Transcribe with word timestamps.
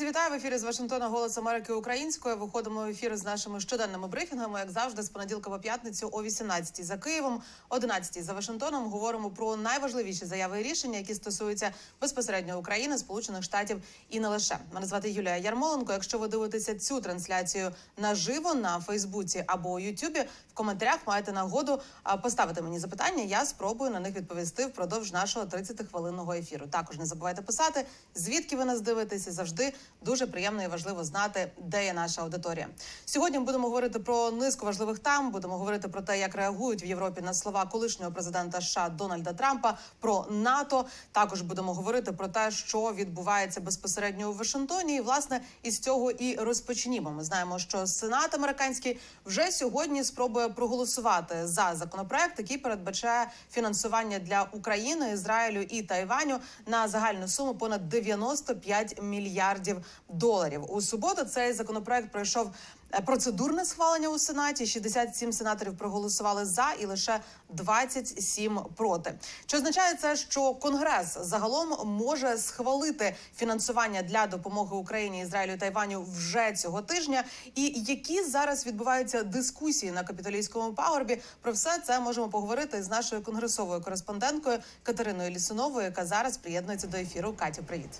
Друзі, 0.00 0.10
вітаю 0.10 0.30
в 0.30 0.34
ефірі 0.34 0.58
з 0.58 0.62
Вашингтона 0.62 1.08
Голос 1.08 1.38
Америки 1.38 1.72
Українською. 1.72 2.36
Виходимо 2.36 2.84
в 2.84 2.88
ефір 2.88 3.16
з 3.16 3.24
нашими 3.24 3.60
щоденними 3.60 4.08
брифінгами, 4.08 4.58
як 4.58 4.70
завжди, 4.70 5.02
з 5.02 5.08
понеділка 5.08 5.50
по 5.50 5.58
п'ятницю 5.58 6.08
о 6.12 6.22
18 6.22 6.84
за 6.84 6.96
Києвом, 6.96 7.42
11 7.68 8.24
за 8.24 8.32
Вашингтоном. 8.32 8.90
Говоримо 8.90 9.30
про 9.30 9.56
найважливіші 9.56 10.26
заяви 10.26 10.60
і 10.60 10.62
рішення, 10.62 10.98
які 10.98 11.14
стосуються 11.14 11.70
безпосередньо 12.00 12.58
України, 12.58 12.98
Сполучених 12.98 13.42
Штатів 13.42 13.82
і 14.10 14.20
не 14.20 14.28
лише. 14.28 14.58
Мене 14.74 14.86
звати 14.86 15.10
Юлія 15.10 15.36
Ярмоленко. 15.36 15.92
Якщо 15.92 16.18
ви 16.18 16.28
дивитеся 16.28 16.78
цю 16.78 17.00
трансляцію 17.00 17.70
наживо 17.96 18.54
на 18.54 18.80
Фейсбуці 18.80 19.44
або 19.46 19.80
Ютубі, 19.80 20.20
в 20.50 20.54
коментарях 20.54 20.98
маєте 21.06 21.32
нагоду 21.32 21.80
поставити 22.22 22.62
мені 22.62 22.78
запитання. 22.78 23.22
Я 23.22 23.44
спробую 23.44 23.90
на 23.90 24.00
них 24.00 24.16
відповісти 24.16 24.66
впродовж 24.66 25.12
нашого 25.12 25.46
30-хвилинного 25.46 26.38
ефіру. 26.38 26.66
Також 26.66 26.98
не 26.98 27.06
забувайте 27.06 27.42
писати, 27.42 27.86
звідки 28.14 28.56
ви 28.56 28.64
нас 28.64 28.80
дивитеся. 28.80 29.32
Завжди 29.32 29.72
дуже 30.02 30.26
приємно 30.26 30.62
і 30.62 30.66
важливо 30.66 31.04
знати, 31.04 31.52
де 31.58 31.84
є 31.84 31.92
наша 31.92 32.22
аудиторія. 32.22 32.68
Сьогодні 33.04 33.38
будемо 33.38 33.68
говорити 33.68 33.98
про 33.98 34.30
низку 34.30 34.66
важливих 34.66 34.98
тем. 34.98 35.30
Будемо 35.30 35.58
говорити 35.58 35.88
про 35.88 36.02
те, 36.02 36.18
як 36.18 36.34
реагують 36.34 36.84
в 36.84 36.86
Європі 36.86 37.20
на 37.20 37.34
слова 37.34 37.66
колишнього 37.66 38.12
президента 38.12 38.60
США 38.60 38.88
Дональда 38.88 39.32
Трампа 39.32 39.78
про 40.00 40.26
НАТО. 40.30 40.84
Також 41.12 41.42
будемо 41.42 41.74
говорити 41.74 42.12
про 42.12 42.28
те, 42.28 42.50
що 42.50 42.92
відбувається 42.92 43.60
безпосередньо 43.60 44.30
у 44.30 44.32
Вашингтоні. 44.32 44.96
І 44.96 45.00
власне 45.00 45.40
із 45.62 45.78
цього 45.78 46.10
і 46.10 46.36
розпочнімо. 46.36 47.10
Ми 47.10 47.24
знаємо, 47.24 47.58
що 47.58 47.86
Сенат 47.86 48.34
американський 48.34 48.98
вже 49.24 49.50
сьогодні 49.50 50.04
спробує 50.04 50.48
проголосувати 50.48 51.46
за 51.46 51.74
законопроект, 51.74 52.38
який 52.38 52.58
передбачає 52.58 53.30
фінансування 53.52 54.18
для 54.18 54.46
України, 54.52 55.12
Ізраїлю 55.12 55.60
і 55.60 55.82
Тайваню 55.82 56.38
на 56.66 56.88
загальну 56.88 57.28
суму 57.28 57.54
понад 57.54 57.88
95 57.88 59.02
мільярдів 59.02 59.79
доларів. 60.08 60.64
У 60.68 60.80
суботу 60.80 61.24
цей 61.24 61.52
законопроект 61.52 62.12
пройшов 62.12 62.50
е, 62.94 63.00
процедурне 63.00 63.64
схвалення 63.64 64.08
у 64.08 64.18
сенаті. 64.18 64.66
67 64.66 65.32
сенаторів 65.32 65.76
проголосували 65.78 66.44
за 66.44 66.72
і 66.80 66.86
лише 66.86 67.20
27 67.48 68.60
проти. 68.76 69.14
Чи 69.46 69.56
означає 69.56 69.94
це, 69.94 70.16
що 70.16 70.54
Конгрес 70.54 71.18
загалом 71.20 71.88
може 71.88 72.38
схвалити 72.38 73.16
фінансування 73.36 74.02
для 74.02 74.26
допомоги 74.26 74.76
Україні, 74.76 75.22
Ізраїлю 75.22 75.52
і 75.52 75.56
Тайваню 75.56 76.06
вже 76.16 76.52
цього 76.52 76.82
тижня? 76.82 77.24
І 77.54 77.84
які 77.86 78.24
зараз 78.24 78.66
відбуваються 78.66 79.22
дискусії 79.22 79.92
на 79.92 80.02
капітолійському 80.02 80.72
пагорбі? 80.72 81.20
Про 81.40 81.52
все 81.52 81.78
це 81.86 82.00
можемо 82.00 82.28
поговорити 82.28 82.82
з 82.82 82.88
нашою 82.88 83.22
конгресовою 83.22 83.80
кореспонденткою 83.80 84.58
Катериною 84.82 85.30
Лісуновою, 85.30 85.84
яка 85.84 86.06
зараз 86.06 86.36
приєднується 86.36 86.86
до 86.86 86.96
ефіру. 86.96 87.34
Катю, 87.38 87.62
привіт. 87.62 87.90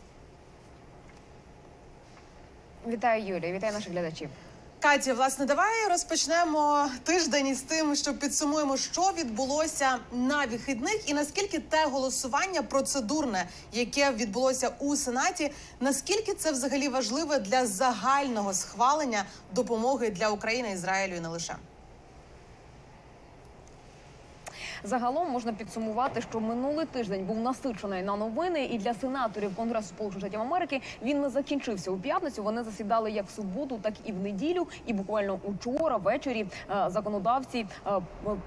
Вітаю, 2.89 3.27
Юлія, 3.27 3.53
вітаю 3.53 3.73
наших 3.73 3.93
глядачів. 3.93 4.29
Катя, 4.81 5.15
власне, 5.15 5.47
давай 5.47 5.89
розпочнемо 5.91 6.89
тиждень 7.05 7.47
із 7.47 7.61
тим, 7.63 7.97
що 7.97 8.15
підсумуємо, 8.15 8.77
що 8.77 9.13
відбулося 9.19 9.99
на 10.13 10.47
вихідних, 10.47 11.11
і 11.11 11.15
наскільки 11.15 11.59
те 11.59 11.87
голосування 11.87 12.63
процедурне, 12.63 13.47
яке 13.73 14.13
відбулося 14.13 14.71
у 14.79 14.97
сенаті, 14.97 15.53
наскільки 15.81 16.35
це 16.35 16.53
взагалі 16.53 16.89
важливе 16.89 17.39
для 17.39 17.67
загального 17.67 18.55
схвалення 18.55 19.25
допомоги 19.55 20.11
для 20.11 20.29
України, 20.29 20.73
Ізраїлю 20.73 21.17
і 21.17 21.21
не 21.21 21.29
лише. 21.29 21.57
Загалом 24.85 25.31
можна 25.31 25.53
підсумувати, 25.53 26.21
що 26.21 26.41
минулий 26.41 26.87
тиждень 26.87 27.25
був 27.25 27.39
насичений 27.39 28.03
на 28.03 28.17
новини, 28.17 28.65
і 28.65 28.79
для 28.79 28.95
сенаторів 28.95 29.57
Конгресу 29.57 29.89
Сполучених 29.89 30.21
Штатів 30.21 30.41
Америки 30.41 30.81
він 31.03 31.21
не 31.21 31.29
закінчився 31.29 31.91
у 31.91 31.97
п'ятницю. 31.97 32.43
Вони 32.43 32.63
засідали 32.63 33.11
як 33.11 33.27
в 33.27 33.31
суботу, 33.31 33.79
так 33.83 33.95
і 34.05 34.13
в 34.13 34.21
неділю. 34.21 34.67
І 34.87 34.93
буквально 34.93 35.39
учора 35.45 35.97
ввечері 35.97 36.47
е, 36.71 36.91
законодавці 36.91 37.67
е, 37.87 37.91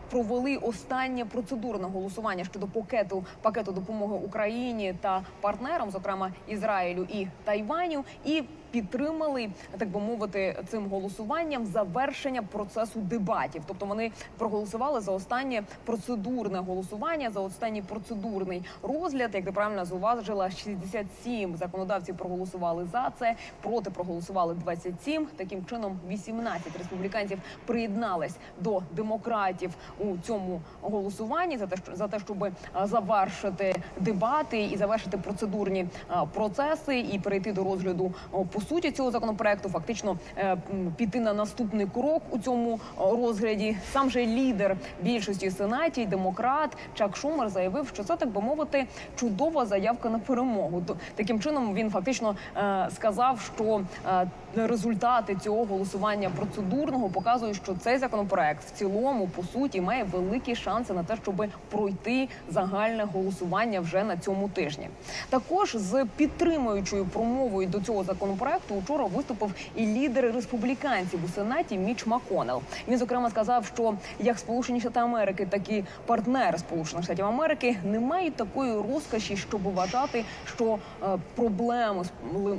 провели 0.09 0.57
останнє 0.57 1.25
процедурне 1.25 1.87
голосування 1.87 2.43
щодо 2.43 2.67
пакету 2.67 3.25
пакету 3.41 3.71
допомоги 3.71 4.15
Україні 4.25 4.95
та 5.01 5.21
партнерам, 5.41 5.91
зокрема 5.91 6.31
Ізраїлю 6.47 7.07
і 7.13 7.27
Тайваню, 7.43 8.03
і 8.25 8.43
підтримали 8.73 9.49
так 9.77 9.89
би 9.89 9.99
мовити 9.99 10.63
цим 10.67 10.87
голосуванням 10.87 11.65
завершення 11.65 12.41
процесу 12.41 12.99
дебатів. 12.99 13.61
Тобто 13.67 13.85
вони 13.85 14.11
проголосували 14.37 15.01
за 15.01 15.11
останнє 15.11 15.63
процедурне 15.85 16.59
голосування, 16.59 17.31
за 17.31 17.39
останній 17.39 17.81
процедурний 17.81 18.63
розгляд. 18.83 19.35
Як 19.35 19.45
ти 19.45 19.51
правильно 19.51 19.85
зауважила, 19.85 20.51
67 20.51 21.57
законодавців 21.57 22.17
проголосували 22.17 22.87
за 22.91 23.11
це, 23.19 23.35
проти 23.61 23.89
проголосували 23.89 24.53
27. 24.53 25.27
Таким 25.35 25.65
чином, 25.65 25.99
18 26.09 26.77
республіканців 26.77 27.39
приєднались 27.65 28.35
до 28.59 28.81
демократів 28.91 29.71
у 29.99 30.17
цьому 30.17 30.61
голосуванні 30.81 31.57
за 31.57 31.67
те, 31.67 31.75
що 31.77 31.95
за 31.95 32.07
те, 32.07 32.19
щоб 32.19 32.47
завершити 32.83 33.75
дебати 33.99 34.61
і 34.63 34.77
завершити 34.77 35.17
процедурні 35.17 35.87
процеси 36.33 36.99
і 36.99 37.19
перейти 37.19 37.53
до 37.53 37.63
розгляду 37.63 38.13
по 38.51 38.62
суті 38.69 38.91
цього 38.91 39.11
законопроекту, 39.11 39.69
фактично 39.69 40.17
е, 40.37 40.57
піти 40.97 41.19
на 41.19 41.33
наступний 41.33 41.87
крок 41.93 42.21
у 42.29 42.39
цьому 42.39 42.79
розгляді. 42.97 43.77
Сам 43.93 44.09
же 44.09 44.25
лідер 44.25 44.77
більшості 45.01 45.51
сенаті, 45.51 46.05
демократ 46.05 46.77
Чак 46.93 47.17
Шумер 47.17 47.49
заявив, 47.49 47.87
що 47.93 48.03
це 48.03 48.15
так 48.15 48.29
би 48.29 48.41
мовити 48.41 48.85
чудова 49.15 49.65
заявка 49.65 50.09
на 50.09 50.19
перемогу. 50.19 50.83
Таким 51.15 51.39
чином 51.39 51.73
він 51.73 51.89
фактично 51.89 52.35
е, 52.57 52.87
сказав, 52.95 53.51
що 53.55 53.81
е, 54.07 54.27
результати 54.55 55.35
цього 55.35 55.65
голосування 55.65 56.29
процедурного 56.29 57.09
показують, 57.09 57.55
що 57.55 57.75
цей 57.75 57.97
законопроект 57.97 58.63
в 58.63 58.71
цілому 58.71 59.27
по 59.27 59.43
суті 59.43 59.81
має 59.81 60.03
великі 60.03 60.55
шанси 60.55 60.93
на 60.93 61.03
те, 61.03 61.15
щоб 61.21 61.45
пройти 61.69 62.29
загальне 62.49 63.03
голосування 63.03 63.79
вже 63.79 64.03
на 64.03 64.17
цьому 64.17 64.49
тижні. 64.49 64.89
Також 65.29 65.75
з 65.75 66.05
підтримуючою 66.15 67.05
промовою 67.05 67.67
до 67.67 67.81
цього 67.81 68.03
законопроекту 68.03 68.52
учора 68.69 69.05
виступив 69.05 69.53
і 69.75 69.85
лідер 69.85 70.31
республіканців 70.33 71.19
у 71.25 71.27
сенаті 71.27 71.77
Міч 71.77 72.05
Маконел. 72.05 72.61
Він 72.87 72.97
зокрема 72.97 73.29
сказав, 73.29 73.65
що 73.65 73.93
як 74.19 74.39
Сполучені 74.39 74.79
Штати 74.79 74.99
Америки, 74.99 75.47
так 75.49 75.69
і 75.69 75.83
партнери 76.05 76.57
Сполучених 76.57 77.05
Штатів 77.05 77.25
Америки 77.25 77.77
не 77.83 77.99
мають 77.99 78.35
такої 78.35 78.73
розкоші, 78.73 79.37
щоб 79.37 79.63
вважати, 79.63 80.25
що 80.45 80.79
е, 81.03 81.17
проблеми 81.35 82.03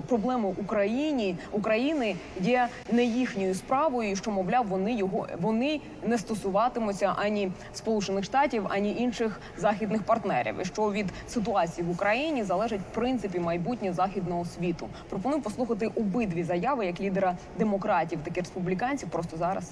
проблеми 0.09 0.55
Україні 0.57 1.37
України 1.53 2.17
є 2.41 2.69
не 2.93 3.05
їхньою 3.05 3.55
справою, 3.55 4.17
що 4.17 4.31
мовляв 4.31 4.67
вони 4.67 4.95
його 4.95 5.27
вони 5.41 5.81
не 6.07 6.19
стосуватимуться 6.19 7.15
ані 7.17 7.53
Сполучених 7.75 8.25
Штатів, 8.25 8.67
ані 8.69 8.97
інших 8.99 9.41
західних 9.59 10.03
партнерів. 10.03 10.55
І 10.63 10.65
що 10.65 10.93
від 10.93 11.07
ситуації 11.29 11.87
в 11.87 11.91
Україні 11.91 12.45
залежить 12.45 12.81
в 12.81 12.95
принципі 12.95 13.39
майбутнє 13.39 13.93
західного 13.93 14.45
світу. 14.45 14.89
Пропоную 15.09 15.43
послухати 15.43 15.74
обидві 15.95 16.45
заяви 16.45 16.87
як 16.87 17.01
лідера 17.01 17.37
демократів, 17.59 18.19
так 18.25 18.37
і 18.37 18.41
республіканців. 18.41 19.09
Просто 19.11 19.37
зараз. 19.37 19.71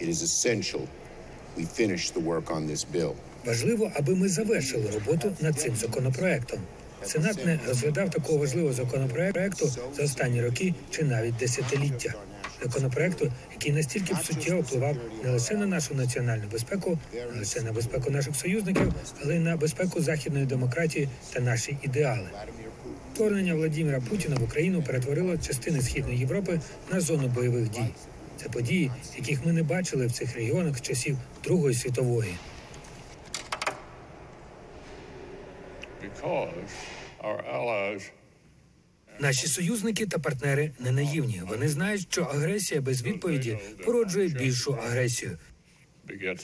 It 0.00 0.08
is 0.08 0.22
essential 0.22 0.82
we 1.58 1.64
finish 1.64 2.04
the 2.16 2.22
work 2.30 2.46
on 2.56 2.66
this 2.70 2.86
bill. 2.94 3.12
Важливо, 3.44 3.90
аби 3.94 4.14
ми 4.14 4.28
завершили 4.28 4.90
роботу 4.90 5.32
над 5.40 5.60
цим 5.60 5.76
законопроектом. 5.76 6.58
Сенат 7.02 7.46
не 7.46 7.58
розглядав 7.68 8.10
такого 8.10 8.38
важливого 8.38 8.72
законопроекту 8.72 9.68
за 9.96 10.02
останні 10.02 10.42
роки 10.42 10.74
чи 10.90 11.04
навіть 11.04 11.36
десятиліття. 11.36 12.14
Законопроекту, 12.62 13.32
який 13.52 13.72
настільки 13.72 14.14
б 14.14 14.16
суттєво 14.24 14.60
впливав 14.60 14.96
не 15.24 15.30
лише 15.30 15.54
на 15.54 15.66
нашу 15.66 15.94
національну 15.94 16.44
безпеку, 16.52 16.98
не 17.14 17.38
лише 17.38 17.60
на 17.60 17.72
безпеку 17.72 18.10
наших 18.10 18.36
союзників, 18.36 18.92
але 19.24 19.36
й 19.36 19.38
на 19.38 19.56
безпеку 19.56 20.00
західної 20.00 20.46
демократії 20.46 21.08
та 21.32 21.40
наші 21.40 21.76
ідеали. 21.82 22.28
Вторгнення 23.20 23.54
Владимира 23.54 24.00
Путіна 24.00 24.36
в 24.36 24.42
Україну 24.42 24.82
перетворило 24.82 25.38
частини 25.38 25.82
східної 25.82 26.18
Європи 26.18 26.60
на 26.92 27.00
зону 27.00 27.28
бойових 27.28 27.70
дій. 27.70 27.88
Це 28.36 28.48
події, 28.48 28.90
яких 29.16 29.46
ми 29.46 29.52
не 29.52 29.62
бачили 29.62 30.06
в 30.06 30.12
цих 30.12 30.36
регіонах 30.36 30.78
з 30.78 30.80
часів 30.80 31.16
Другої 31.44 31.74
світової. 31.74 32.34
Наші 39.18 39.46
союзники 39.46 40.06
та 40.06 40.18
партнери 40.18 40.72
не 40.78 40.92
наївні. 40.92 41.42
Вони 41.48 41.68
знають, 41.68 42.06
що 42.10 42.22
агресія 42.22 42.80
без 42.80 43.02
відповіді 43.02 43.58
породжує 43.84 44.28
більшу 44.28 44.72
агресію. 44.72 45.38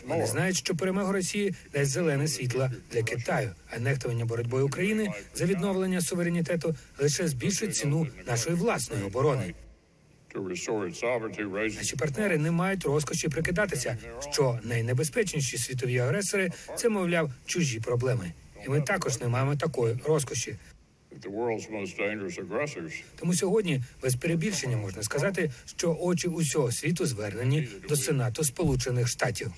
Вони 0.06 0.26
знають, 0.26 0.56
що 0.56 0.76
перемога 0.76 1.12
Росії 1.12 1.54
дасть 1.72 1.90
зелене 1.90 2.28
світло 2.28 2.70
для 2.92 3.02
Китаю, 3.02 3.50
а 3.70 3.78
нехтування 3.78 4.24
боротьбою 4.24 4.66
України 4.66 5.08
за 5.34 5.44
відновлення 5.44 6.00
суверенітету 6.00 6.74
лише 6.98 7.28
збільшить 7.28 7.76
ціну 7.76 8.06
нашої 8.26 8.56
власної 8.56 9.02
оборони. 9.04 9.54
Наші 11.76 11.96
партнери 11.96 12.38
не 12.38 12.50
мають 12.50 12.84
розкоші 12.84 13.28
прикидатися, 13.28 13.98
що 14.32 14.58
найнебезпечніші 14.62 15.58
світові 15.58 15.98
агресори 15.98 16.50
це, 16.76 16.88
мовляв, 16.88 17.30
чужі 17.46 17.80
проблеми, 17.80 18.32
і 18.66 18.68
ми 18.68 18.80
також 18.80 19.20
не 19.20 19.28
маємо 19.28 19.56
такої 19.56 19.98
розкоші. 20.04 20.56
Тому 23.16 23.34
сьогодні 23.34 23.82
без 24.02 24.16
перебільшення 24.16 24.76
можна 24.76 25.02
сказати, 25.02 25.50
що 25.76 25.96
очі 26.00 26.28
усього 26.28 26.72
світу 26.72 27.06
звернені 27.06 27.68
до 27.88 27.96
Сенату 27.96 28.44
Сполучених 28.44 29.08
Штатів. 29.08 29.52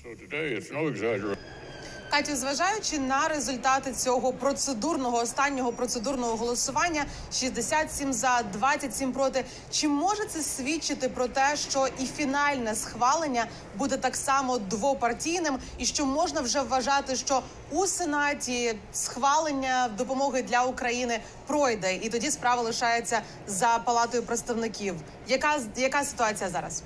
Катю, 2.09 2.35
зважаючи 2.35 2.99
на 2.99 3.27
результати 3.27 3.93
цього 3.93 4.33
процедурного 4.33 5.17
останнього 5.17 5.71
процедурного 5.71 6.35
голосування 6.35 7.05
67 7.33 8.13
за 8.13 8.41
27 8.53 9.13
проти, 9.13 9.45
чи 9.71 9.87
може 9.87 10.25
це 10.25 10.41
свідчити 10.41 11.09
про 11.09 11.27
те, 11.27 11.55
що 11.69 11.87
і 11.99 12.05
фінальне 12.05 12.75
схвалення 12.75 13.45
буде 13.75 13.97
так 13.97 14.15
само 14.15 14.57
двопартійним, 14.57 15.59
і 15.77 15.85
що 15.85 16.05
можна 16.05 16.41
вже 16.41 16.61
вважати, 16.61 17.15
що 17.15 17.41
у 17.71 17.85
сенаті 17.85 18.75
схвалення 18.93 19.89
допомоги 19.97 20.41
для 20.41 20.63
України 20.63 21.19
пройде, 21.47 21.95
і 21.95 22.09
тоді 22.09 22.31
справа 22.31 22.61
лишається 22.61 23.21
за 23.47 23.79
палатою 23.85 24.23
представників. 24.23 24.95
Яка 25.27 25.59
яка 25.75 26.03
ситуація 26.03 26.49
зараз? 26.49 26.83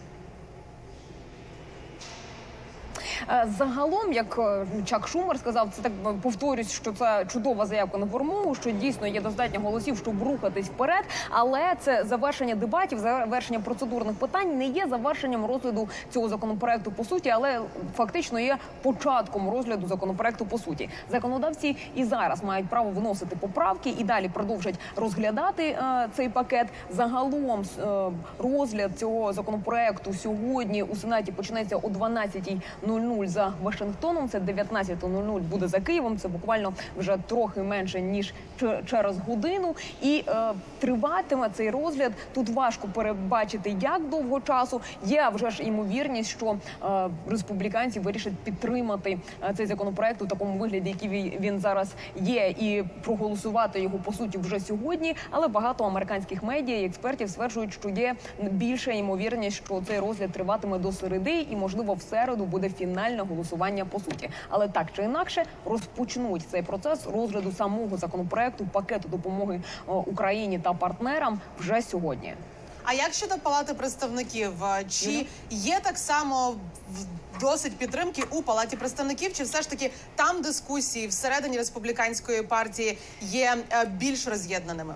Е, 2.98 3.13
Загалом, 3.58 4.14
як 4.14 4.40
е, 4.40 4.66
Чак 4.86 5.08
Шумер 5.08 5.40
сказав, 5.40 5.70
це 5.72 5.82
так 5.82 5.92
е, 6.06 6.14
повторюсь, 6.22 6.72
що 6.72 6.92
це 6.92 7.26
чудова 7.28 7.66
заявка 7.66 7.98
на 7.98 8.06
формову, 8.06 8.56
що 8.56 8.72
дійсно 8.72 9.08
є 9.08 9.22
достатньо 9.22 9.60
голосів, 9.60 9.98
щоб 9.98 10.24
рухатись 10.24 10.66
вперед. 10.66 11.04
Але 11.30 11.76
це 11.80 12.04
завершення 12.04 12.56
дебатів, 12.56 13.00
завершення 13.00 13.60
процедурних 13.60 14.16
питань 14.16 14.58
не 14.58 14.66
є 14.66 14.88
завершенням 14.90 15.46
розгляду 15.46 15.90
цього 16.12 16.30
законопроекту 16.30 16.92
по 16.92 17.04
суті, 17.04 17.30
але 17.30 17.60
фактично 17.96 18.40
є 18.40 18.58
початком 18.82 19.50
розгляду 19.50 19.88
законопроекту 19.88 20.46
по 20.46 20.58
суті. 20.58 20.90
Законодавці 21.12 21.78
і 21.96 22.04
зараз 22.04 22.44
мають 22.44 22.70
право 22.70 22.90
вносити 22.90 23.36
поправки 23.36 23.90
і 23.98 24.04
далі 24.04 24.30
продовжать 24.30 24.76
розглядати 24.96 25.64
е, 25.64 26.08
цей 26.14 26.30
пакет. 26.30 26.68
Загалом 26.90 27.62
е, 27.80 28.12
розгляд 28.40 29.00
цього 29.00 29.34
законопроекту 29.34 30.14
сьогодні 30.14 30.84
у 30.84 30.96
сенаті 30.96 31.32
почнеться 31.32 31.76
о 31.76 31.88
12.00 31.88 33.13
за 33.26 33.54
Вашингтоном. 33.64 34.30
Це 34.30 34.40
19.00 34.40 35.40
буде 35.40 35.68
за 35.68 35.80
Києвом. 35.80 36.18
Це 36.18 36.28
буквально 36.28 36.74
вже 36.98 37.18
трохи 37.28 37.62
менше 37.64 38.02
ніж 38.02 38.34
через 38.86 39.18
годину. 39.28 39.76
І 40.02 40.24
е, 40.28 40.34
триватиме 40.80 41.50
цей 41.54 41.70
розгляд. 41.70 42.12
Тут 42.34 42.50
важко 42.50 42.88
перебачити, 42.88 43.76
як 43.82 44.10
довго 44.10 44.42
часу. 44.42 44.82
Є 45.06 45.30
вже 45.34 45.50
ж 45.50 45.64
ймовірність, 45.64 46.30
що 46.30 46.58
е, 46.86 47.10
республіканці 47.30 48.00
вирішать 48.00 48.34
підтримати 48.44 49.18
е, 49.50 49.54
цей 49.58 49.66
законопроект 49.66 50.22
у 50.22 50.26
такому 50.28 50.60
вигляді, 50.60 50.90
який 50.90 51.10
він- 51.40 51.60
зараз 51.60 51.92
є, 52.16 52.48
і 52.48 52.84
проголосувати 53.04 53.82
його 53.82 53.98
по 53.98 54.14
суті 54.14 54.38
вже 54.38 54.60
сьогодні. 54.60 55.16
Але 55.32 55.48
багато 55.48 55.84
американських 55.84 56.44
медіа 56.44 56.80
і 56.80 56.86
експертів 56.86 57.30
стверджують, 57.30 57.74
що 57.74 57.90
є 57.90 58.16
більша 58.52 58.92
ймовірність, 58.92 59.58
що 59.66 59.82
цей 59.88 60.00
розгляд 60.00 60.32
триватиме 60.32 60.78
до 60.80 60.92
середи, 60.92 61.48
і 61.52 61.56
можливо 61.56 61.94
в 61.94 62.02
середу 62.02 62.46
буде 62.46 62.70
фінальне 63.04 63.24
голосування 63.24 63.86
по 63.86 64.00
суті. 64.00 64.30
Але 64.50 64.68
так 64.68 64.88
чи 64.96 65.04
інакше 65.04 65.46
розпочнуть 65.66 66.44
цей 66.52 66.62
процес 66.62 67.00
розгляду 67.14 67.52
самого 67.52 67.98
законопроекту 67.98 68.66
пакету 68.72 69.10
допомоги 69.10 69.62
Україні 69.88 70.60
та 70.60 70.74
партнерам 70.74 71.42
вже 71.60 71.82
сьогодні. 71.82 72.34
А 72.84 72.94
як 72.94 73.14
щодо 73.14 73.36
палати 73.38 73.74
представників, 73.74 74.64
е, 74.64 74.84
чи 74.90 75.26
є 75.50 75.80
так 75.84 75.98
само 75.98 76.56
досить 77.42 77.78
підтримки 77.78 78.24
у 78.32 78.42
палаті 78.42 78.78
представників, 78.78 79.34
чи 79.34 79.44
все 79.44 79.62
ж 79.62 79.70
таки 79.70 79.92
там 80.16 80.42
дискусії 80.42 81.08
всередині 81.08 81.58
республіканської 81.58 82.42
партії 82.42 82.98
є 83.22 83.58
е, 83.72 83.86
більш 83.86 84.28
роз'єднаними? 84.28 84.96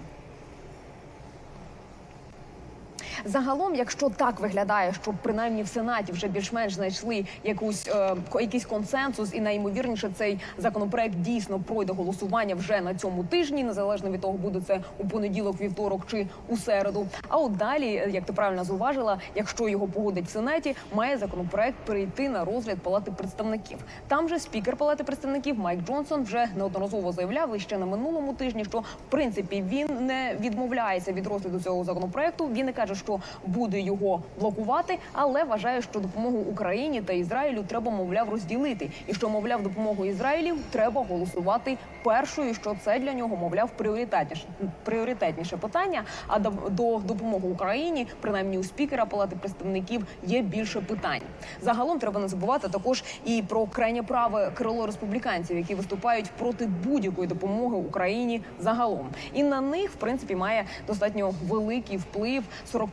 Загалом, 3.26 3.76
якщо 3.76 4.10
так 4.10 4.40
виглядає, 4.40 4.94
що 4.94 5.14
принаймні 5.22 5.64
в 5.64 5.68
сенаті 5.68 6.12
вже 6.12 6.28
більш-менш 6.28 6.74
знайшли 6.74 7.26
якусь 7.44 7.88
е, 7.88 8.16
якийсь 8.40 8.66
консенсус, 8.66 9.34
і 9.34 9.42
найімовірніше 9.42 10.10
цей 10.16 10.40
законопроект 10.58 11.16
дійсно 11.16 11.60
пройде 11.60 11.94
голосування 11.94 12.56
вже 12.56 12.82
на 12.82 12.96
цьому 12.96 13.24
тижні, 13.24 13.64
незалежно 13.64 14.10
від 14.10 14.22
того, 14.22 14.34
буде 14.34 14.62
це 14.68 14.80
у 14.98 15.08
понеділок, 15.08 15.62
вівторок 15.62 16.08
чи 16.08 16.28
у 16.48 16.58
середу. 16.58 17.08
А 17.28 17.38
от 17.38 17.58
далі, 17.58 17.96
е, 17.96 18.10
як 18.14 18.26
ти 18.26 18.34
правильно 18.34 18.64
зауважила, 18.64 19.20
якщо 19.36 19.70
його 19.70 19.88
погодять 19.88 20.26
в 20.26 20.30
сенаті, 20.30 20.76
має 20.94 21.18
законопроект 21.18 21.78
перейти 21.86 22.30
на 22.30 22.46
розгляд 22.46 22.78
палати 22.78 23.12
представників. 23.12 23.78
Там 24.08 24.30
же 24.30 24.40
спікер 24.40 24.76
палати 24.76 25.04
представників 25.04 25.60
Майк 25.60 25.86
Джонсон 25.86 26.24
вже 26.24 26.48
неодноразово 26.58 27.12
заявляв 27.12 27.56
і 27.56 27.60
ще 27.60 27.78
на 27.78 27.86
минулому 27.86 28.34
тижні, 28.34 28.66
що 28.66 28.80
в 28.80 29.10
принципі 29.10 29.64
він 29.68 30.06
не 30.06 30.36
відмовляється 30.40 31.14
від 31.14 31.28
розгляду 31.28 31.60
цього 31.60 31.84
законопроекту. 31.84 32.48
Він 32.48 32.66
не 32.66 32.74
каже, 32.74 32.96
що 32.96 33.07
буде 33.46 33.80
його 33.80 34.22
блокувати, 34.40 35.00
але 35.14 35.44
вважає, 35.44 35.82
що 35.82 36.00
допомогу 36.00 36.38
Україні 36.38 37.02
та 37.02 37.14
Ізраїлю 37.14 37.64
треба, 37.68 37.92
мовляв, 37.92 38.30
розділити, 38.30 38.90
і 39.08 39.14
що 39.14 39.30
мовляв 39.30 39.64
допомогу 39.64 40.06
Ізраїлю 40.06 40.56
треба 40.72 41.04
голосувати 41.10 41.78
першою. 42.04 42.54
Що 42.54 42.76
це 42.84 43.00
для 43.00 43.14
нього 43.14 43.36
мовляв 43.36 43.70
пріоритетніше 43.70 44.46
пріоритетніше 44.84 45.58
питання. 45.58 46.04
А 46.28 46.40
до, 46.40 46.50
до 46.70 46.98
допомоги 46.98 47.48
Україні, 47.50 48.08
принаймні 48.22 48.58
у 48.58 48.64
спікера 48.64 49.06
Палати 49.06 49.36
представників, 49.36 50.06
є 50.24 50.42
більше 50.42 50.82
питань. 50.82 51.22
Загалом 51.62 52.00
треба 52.00 52.20
не 52.20 52.28
забувати 52.28 52.70
також 52.70 53.04
і 53.26 53.44
про 53.48 53.66
крайнє 53.66 54.04
праве 54.04 54.52
крило 54.54 54.86
республіканців, 54.86 55.58
які 55.58 55.76
виступають 55.76 56.32
проти 56.38 56.70
будь-якої 56.84 57.28
допомоги 57.28 57.76
Україні 57.76 58.42
загалом. 58.60 59.10
І 59.34 59.44
на 59.44 59.62
них, 59.62 59.92
в 59.92 59.96
принципі, 59.96 60.36
має 60.36 60.66
достатньо 60.88 61.34
великий 61.48 61.98
вплив 61.98 62.44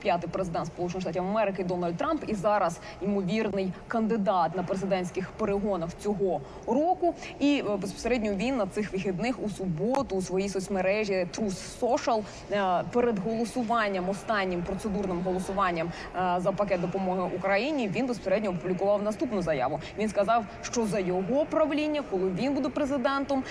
45-й 0.04 0.28
президент 0.28 0.66
Сполучених 0.66 1.02
Штатів 1.02 1.22
Америки 1.22 1.64
Дональд 1.64 1.96
Трамп 1.96 2.24
і 2.26 2.34
зараз 2.34 2.78
ймовірний 3.02 3.72
кандидат 3.88 4.56
на 4.56 4.62
президентських 4.62 5.30
перегонах 5.30 5.90
цього 5.98 6.40
року. 6.67 7.14
І 7.40 7.64
е, 7.69 7.76
безпосередньо 7.76 8.34
він 8.34 8.56
на 8.56 8.67
цих 8.67 8.93
вихідних 8.93 9.43
у 9.43 9.48
суботу 9.48 10.17
у 10.17 10.22
своїй 10.22 10.48
соцмережі 10.48 11.26
Truth 11.38 11.81
Social 11.81 12.22
е, 12.52 12.84
перед 12.93 13.19
голосуванням, 13.19 14.08
останнім 14.08 14.62
процедурним 14.62 15.20
голосуванням 15.20 15.93
е, 16.17 16.40
за 16.40 16.52
пакет 16.52 16.81
допомоги 16.81 17.31
Україні. 17.36 17.88
Він 17.88 18.06
безпосередньо 18.06 18.50
опублікував 18.50 19.02
наступну 19.02 19.43
заяву. 19.43 19.81
Він 19.98 20.08
сказав, 20.08 20.44
що 20.62 20.86
за 20.86 20.98
його 20.98 21.46
правління, 21.50 22.02
коли 22.10 22.31
він 22.31 22.55
буде 22.55 22.69
президентом, 22.69 23.44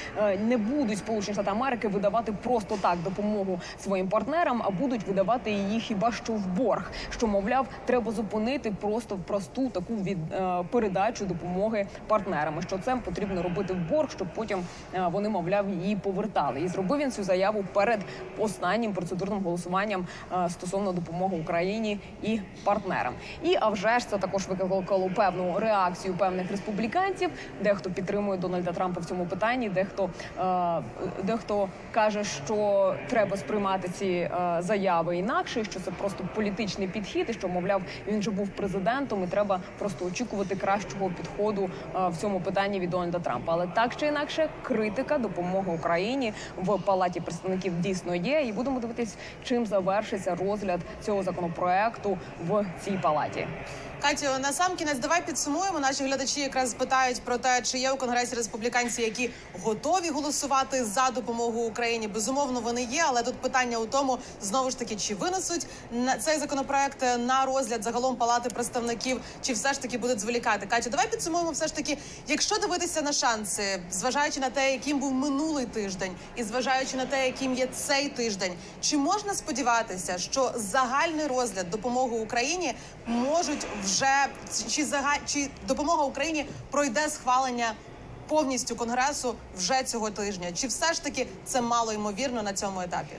не 0.48 0.58
будуть 0.58 0.98
Сполучені 0.98 1.34
Штати 1.34 1.51
Америки 1.51 1.88
видавати 1.88 2.34
просто 2.44 2.78
так 2.82 2.98
допомогу 3.04 3.60
своїм 3.80 4.08
партнерам, 4.08 4.62
а 4.66 4.70
будуть 4.70 5.08
видавати 5.08 5.51
її 5.51 5.80
хіба 5.80 6.12
що 6.12 6.34
в 6.44 6.48
борг. 6.48 6.92
Що 7.10 7.28
мовляв, 7.28 7.68
треба 7.86 8.12
зупинити 8.12 8.72
просто 8.72 9.18
просту 9.28 9.70
таку 9.70 9.96
від 9.96 10.18
е, 10.34 10.64
передачу 10.72 11.26
допомоги 11.26 11.88
партнерам. 12.08 12.62
Що 12.62 12.78
це 12.78 12.96
потрібно 12.96 13.44
робити 13.44 13.74
в 13.74 13.90
борг, 13.90 14.12
щоб 14.12 14.28
потім 14.36 14.60
е, 14.94 15.08
вони, 15.12 15.30
мовляв, 15.30 15.70
її 15.70 15.96
повертали. 15.96 16.62
І 16.62 16.68
зробив 16.68 17.00
він 17.00 17.12
цю 17.12 17.24
заяву 17.24 17.66
перед 17.74 18.00
останнім 18.38 18.94
процедурним 18.94 19.44
голосуванням 19.44 20.08
е, 20.34 20.50
стосовно 20.50 20.92
допомоги 20.92 21.38
Україні 21.38 22.00
і 22.24 22.40
партнерам. 22.64 23.14
І 23.44 23.58
а 23.60 23.70
вже 23.70 24.00
ж 24.00 24.10
це 24.10 24.18
також 24.18 24.48
викликало 24.48 25.10
певну 25.16 25.60
реакцію 25.60 26.14
певних 26.14 26.52
республіканців. 26.52 27.30
Дехто 27.64 27.90
підтримує 27.90 28.40
Дональда 28.40 28.72
Трампа 28.72 29.02
в 29.02 29.06
цьому 29.06 29.26
питанні, 29.26 29.70
дехто 29.70 30.10
е, 30.40 30.82
дехто 31.24 31.70
каже, 31.92 32.24
що 32.24 32.96
треба 33.10 33.38
сприймати 33.38 33.90
ці 33.90 34.06
е, 34.06 34.30
заяви 34.60 35.18
інакше, 35.18 35.64
що 35.64 35.80
це 35.80 35.92
просто 35.92 36.28
політичний 36.36 36.88
підхід, 36.88 37.30
і 37.30 37.34
що 37.34 37.48
мовляв 37.48 37.82
він 38.08 38.22
же 38.22 38.32
був 38.32 38.50
президентом, 38.50 39.24
і 39.24 39.28
треба 39.28 39.60
просто 39.80 40.06
очікувати 40.06 40.56
кращого 40.56 41.10
підходу 41.10 41.70
е, 41.96 42.08
в 42.08 42.18
цьому 42.18 42.40
питанні 42.40 42.80
від 42.80 42.90
Дональда 42.90 43.20
Трампа. 43.20 43.54
Але 43.54 43.68
так 43.68 43.96
чи 43.96 44.06
інакше, 44.08 44.50
критика 44.62 45.18
допомоги 45.18 45.72
Україні 45.74 46.34
в 46.58 46.80
палаті 46.82 47.20
представників 47.20 47.82
дійсно 47.82 48.16
є. 48.16 48.42
І 48.42 48.52
будемо 48.52 48.80
дивитись, 48.80 49.16
чим 49.44 49.66
завершиться 49.66 50.36
розгляд 50.36 50.80
цього 51.02 51.24
законопроекту 51.24 52.18
в 52.48 52.66
цій 52.82 53.00
палаті. 53.02 53.48
Катю, 54.04 54.26
на 54.40 54.54
сам 54.54 54.76
кінець 54.76 54.98
давай 55.00 55.26
підсумуємо. 55.26 55.80
Наші 55.80 56.04
глядачі 56.04 56.40
якраз 56.40 56.74
питають 56.74 57.22
про 57.22 57.38
те, 57.38 57.62
чи 57.62 57.78
є 57.78 57.92
у 57.92 57.98
конгресі 57.98 58.36
республіканці, 58.36 59.02
які 59.02 59.30
готові 59.64 60.10
голосувати 60.10 60.86
за 60.86 61.10
допомогу 61.10 61.62
Україні. 61.62 62.08
Безумовно, 62.08 62.62
вони 62.62 62.84
є, 62.84 63.04
але 63.08 63.24
тут 63.24 63.36
питання 63.36 63.78
у 63.78 63.86
тому, 63.86 64.18
знову 64.42 64.70
ж 64.70 64.80
таки, 64.80 64.96
чи 64.96 65.16
винесуть 65.16 65.68
цей 66.22 66.40
законопроект 66.40 67.02
на 67.18 67.46
розгляд 67.46 67.84
загалом 67.84 68.16
палати 68.16 68.50
представників, 68.50 69.22
чи 69.42 69.54
все 69.54 69.74
ж 69.74 69.82
таки 69.82 69.98
будуть 69.98 70.20
зволікати. 70.20 70.66
Катю, 70.66 70.90
давай 70.90 71.08
підсумуємо 71.12 71.52
все 71.52 71.68
ж 71.68 71.76
таки, 71.76 71.98
якщо 72.28 72.58
дивитися 72.58 73.02
на 73.02 73.14
шанси, 73.14 73.84
зважаючи 73.92 74.40
на 74.40 74.50
те, 74.50 74.72
яким 74.72 75.00
був 75.00 75.14
минулий 75.14 75.66
тиждень, 75.66 76.16
і 76.36 76.44
зважаючи 76.44 76.98
на 76.98 77.06
те, 77.06 77.26
яким 77.26 77.54
є 77.54 77.68
цей 77.68 78.10
тиждень, 78.10 78.54
чи 78.82 78.98
можна 78.98 79.34
сподіватися, 79.34 80.18
що 80.18 80.52
загальний 80.56 81.28
розгляд 81.28 81.70
допомоги 81.70 82.18
Україні 82.18 82.74
можуть 83.06 83.66
вже 83.84 83.93
чи 84.70 84.86
зага 84.86 85.16
чи 85.26 85.50
допомога 85.68 86.04
Україні 86.04 86.46
пройде 86.72 87.10
схвалення 87.10 87.74
повністю 88.28 88.76
конгресу 88.76 89.36
вже 89.58 89.84
цього 89.84 90.12
тижня. 90.12 90.52
Чи 90.52 90.68
все 90.68 90.94
ж 90.94 91.04
таки 91.04 91.28
це 91.46 91.62
мало 91.62 91.94
ймовірно 91.94 92.44
на 92.44 92.54
цьому 92.54 92.82
етапі? 92.82 93.16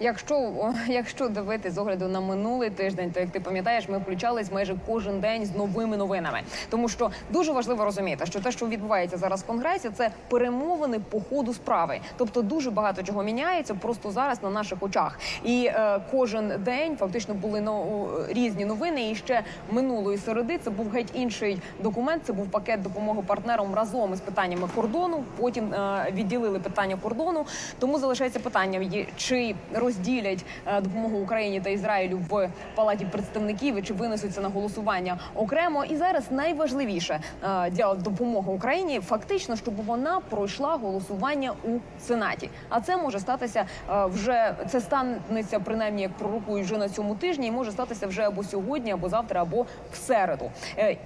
Якщо 0.00 0.52
якщо 0.88 1.28
дивитись 1.28 1.72
з 1.74 1.78
огляду 1.78 2.08
на 2.08 2.20
минулий 2.20 2.70
тиждень, 2.70 3.10
то 3.10 3.20
як 3.20 3.30
ти 3.30 3.40
пам'ятаєш, 3.40 3.88
ми 3.88 3.98
включались 3.98 4.52
майже 4.52 4.76
кожен 4.86 5.20
день 5.20 5.46
з 5.46 5.54
новими 5.54 5.96
новинами, 5.96 6.40
тому 6.70 6.88
що 6.88 7.10
дуже 7.30 7.52
важливо 7.52 7.84
розуміти, 7.84 8.26
що 8.26 8.40
те, 8.40 8.52
що 8.52 8.66
відбувається 8.66 9.16
зараз 9.16 9.42
в 9.42 9.46
конгресі, 9.46 9.90
це 9.90 10.10
перемовини 10.28 11.00
по 11.10 11.20
ходу 11.20 11.54
справи. 11.54 12.00
Тобто 12.16 12.42
дуже 12.42 12.70
багато 12.70 13.02
чого 13.02 13.22
міняється 13.22 13.74
просто 13.74 14.10
зараз 14.10 14.42
на 14.42 14.50
наших 14.50 14.82
очах. 14.82 15.18
І 15.44 15.64
е, 15.66 16.00
кожен 16.10 16.52
день 16.58 16.96
фактично 16.96 17.34
були 17.34 17.60
ну, 17.60 18.08
різні 18.28 18.64
новини. 18.64 19.10
І 19.10 19.14
ще 19.14 19.42
минулої 19.70 20.18
середи 20.18 20.58
це 20.58 20.70
був 20.70 20.90
геть 20.90 21.10
інший 21.14 21.62
документ. 21.82 22.22
Це 22.26 22.32
був 22.32 22.50
пакет 22.50 22.82
допомоги 22.82 23.22
партнерам 23.26 23.74
разом 23.74 24.12
із 24.12 24.20
питаннями 24.20 24.68
кордону. 24.74 25.24
Потім 25.36 25.74
е, 25.74 26.06
відділили 26.12 26.58
питання 26.58 26.96
кордону. 27.02 27.46
Тому 27.78 27.98
залишається 27.98 28.40
питання, 28.40 29.06
чи 29.16 29.54
розділять 29.86 30.44
е, 30.66 30.80
допомогу 30.80 31.18
Україні 31.18 31.60
та 31.60 31.70
Ізраїлю 31.70 32.18
в 32.28 32.48
палаті 32.74 33.04
представників 33.04 33.76
і 33.76 33.82
чи 33.82 33.94
винесуться 33.94 34.40
на 34.40 34.48
голосування 34.48 35.18
окремо. 35.34 35.84
І 35.84 35.96
зараз 35.96 36.24
найважливіше 36.30 37.20
е, 37.44 37.70
для 37.70 37.94
допомоги 37.94 38.52
Україні 38.52 39.00
фактично, 39.00 39.56
щоб 39.56 39.86
вона 39.86 40.20
пройшла 40.30 40.76
голосування 40.76 41.52
у 41.64 42.00
сенаті. 42.00 42.50
А 42.68 42.80
це 42.80 42.96
може 42.96 43.20
статися 43.20 43.64
е, 43.90 44.06
вже 44.06 44.54
це 44.68 44.80
станеться 44.80 45.60
принаймні 45.60 46.02
як 46.02 46.12
пророкують 46.12 46.66
вже 46.66 46.76
на 46.76 46.88
цьому 46.88 47.14
тижні, 47.14 47.46
і 47.46 47.50
може 47.50 47.70
статися 47.70 48.06
вже 48.06 48.22
або 48.22 48.44
сьогодні, 48.44 48.92
або 48.92 49.08
завтра, 49.08 49.42
або 49.42 49.66
в 49.92 49.96
середу. 49.96 50.50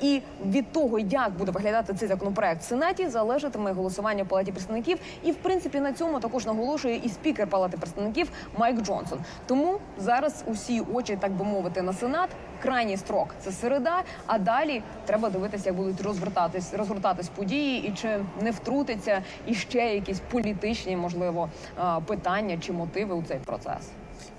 І 0.00 0.22
від 0.46 0.72
того, 0.72 0.99
як 0.99 1.32
буде 1.38 1.52
виглядати 1.52 1.94
цей 1.94 2.08
законопроект 2.08 2.60
в 2.60 2.64
сенаті, 2.64 3.08
залежатиме 3.08 3.72
голосування 3.72 4.25
в 4.25 4.28
палаті 4.28 4.52
представників. 4.52 4.99
І 5.22 5.32
в 5.32 5.37
принципі 5.37 5.80
на 5.80 5.92
цьому 5.92 6.20
також 6.20 6.46
наголошує 6.46 6.96
і 7.04 7.08
спікер 7.08 7.46
палати 7.46 7.76
представників 7.76 8.30
Майк 8.58 8.70
Джонсон. 8.77 9.19
Тому 9.47 9.79
зараз 9.99 10.45
усі 10.47 10.83
очі, 10.93 11.17
так 11.17 11.33
би 11.33 11.45
мовити, 11.45 11.83
на 11.83 11.93
сенат. 11.93 12.31
Крайній 12.62 12.97
строк 12.97 13.35
це 13.39 13.53
середа. 13.53 14.03
А 14.27 14.39
далі 14.39 14.83
треба 15.07 15.31
дивитися, 15.31 15.69
як 15.69 15.77
будуть 15.77 16.00
розгортатись 16.00 16.75
розгортатись 16.75 17.29
події, 17.29 17.89
і 17.89 17.93
чи 17.93 18.25
не 18.41 18.50
втрутиться 18.50 19.23
і 19.47 19.55
ще 19.55 19.95
якісь 19.95 20.21
політичні, 20.31 20.97
можливо, 20.97 21.49
питання 22.07 22.59
чи 22.59 22.73
мотиви 22.73 23.15
у 23.15 23.23
цей 23.23 23.39
процес. 23.39 23.91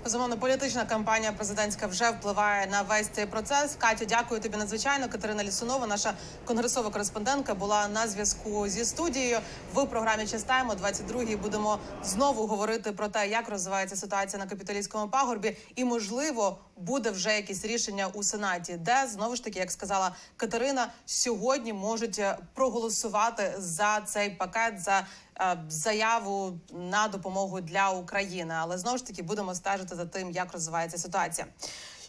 Безумовно, 0.04 0.36
політична 0.38 0.84
кампанія 0.84 1.32
президентська 1.32 1.86
вже 1.86 2.10
впливає 2.10 2.66
на 2.66 2.82
весь 2.82 3.06
цей 3.06 3.26
процес. 3.26 3.74
Катю, 3.78 4.04
дякую 4.04 4.40
тобі 4.40 4.56
надзвичайно. 4.56 5.08
Катерина 5.08 5.44
Лісунова, 5.44 5.86
наша 5.86 6.14
конгресова 6.44 6.90
кореспондентка, 6.90 7.54
була 7.54 7.88
на 7.88 8.08
зв'язку 8.08 8.68
зі 8.68 8.84
студією 8.84 9.38
в 9.74 9.86
програмі 9.86 10.26
«Частайм» 10.26 10.70
о 10.70 10.72
22-й 10.72 11.36
Будемо 11.36 11.78
знову 12.04 12.46
говорити 12.46 12.92
про 12.92 13.08
те, 13.08 13.28
як 13.28 13.48
розвивається 13.48 13.96
ситуація 13.96 14.42
на 14.42 14.48
капіталійському 14.48 15.08
пагорбі, 15.08 15.56
і 15.76 15.84
можливо 15.84 16.58
буде 16.76 17.10
вже 17.10 17.36
якісь 17.36 17.64
рішення 17.64 18.06
у 18.06 18.22
сенаті, 18.22 18.72
де 18.72 19.06
знову 19.12 19.36
ж 19.36 19.44
таки, 19.44 19.58
як 19.58 19.70
сказала 19.70 20.14
Катерина, 20.36 20.88
сьогодні 21.06 21.72
можуть 21.72 22.18
е, 22.18 22.38
проголосувати 22.54 23.54
за 23.58 24.00
цей 24.00 24.30
пакет 24.30 24.80
за 24.80 25.06
заяву 25.68 26.60
на 26.72 27.08
допомогу 27.08 27.60
для 27.60 27.90
України. 27.90 28.54
Але 28.58 28.78
знову 28.78 28.98
ж 28.98 29.06
таки 29.06 29.22
будемо 29.22 29.54
стежити 29.54 29.96
за 29.96 30.06
тим, 30.06 30.30
як 30.30 30.52
розвивається 30.52 30.98
ситуація. 30.98 31.46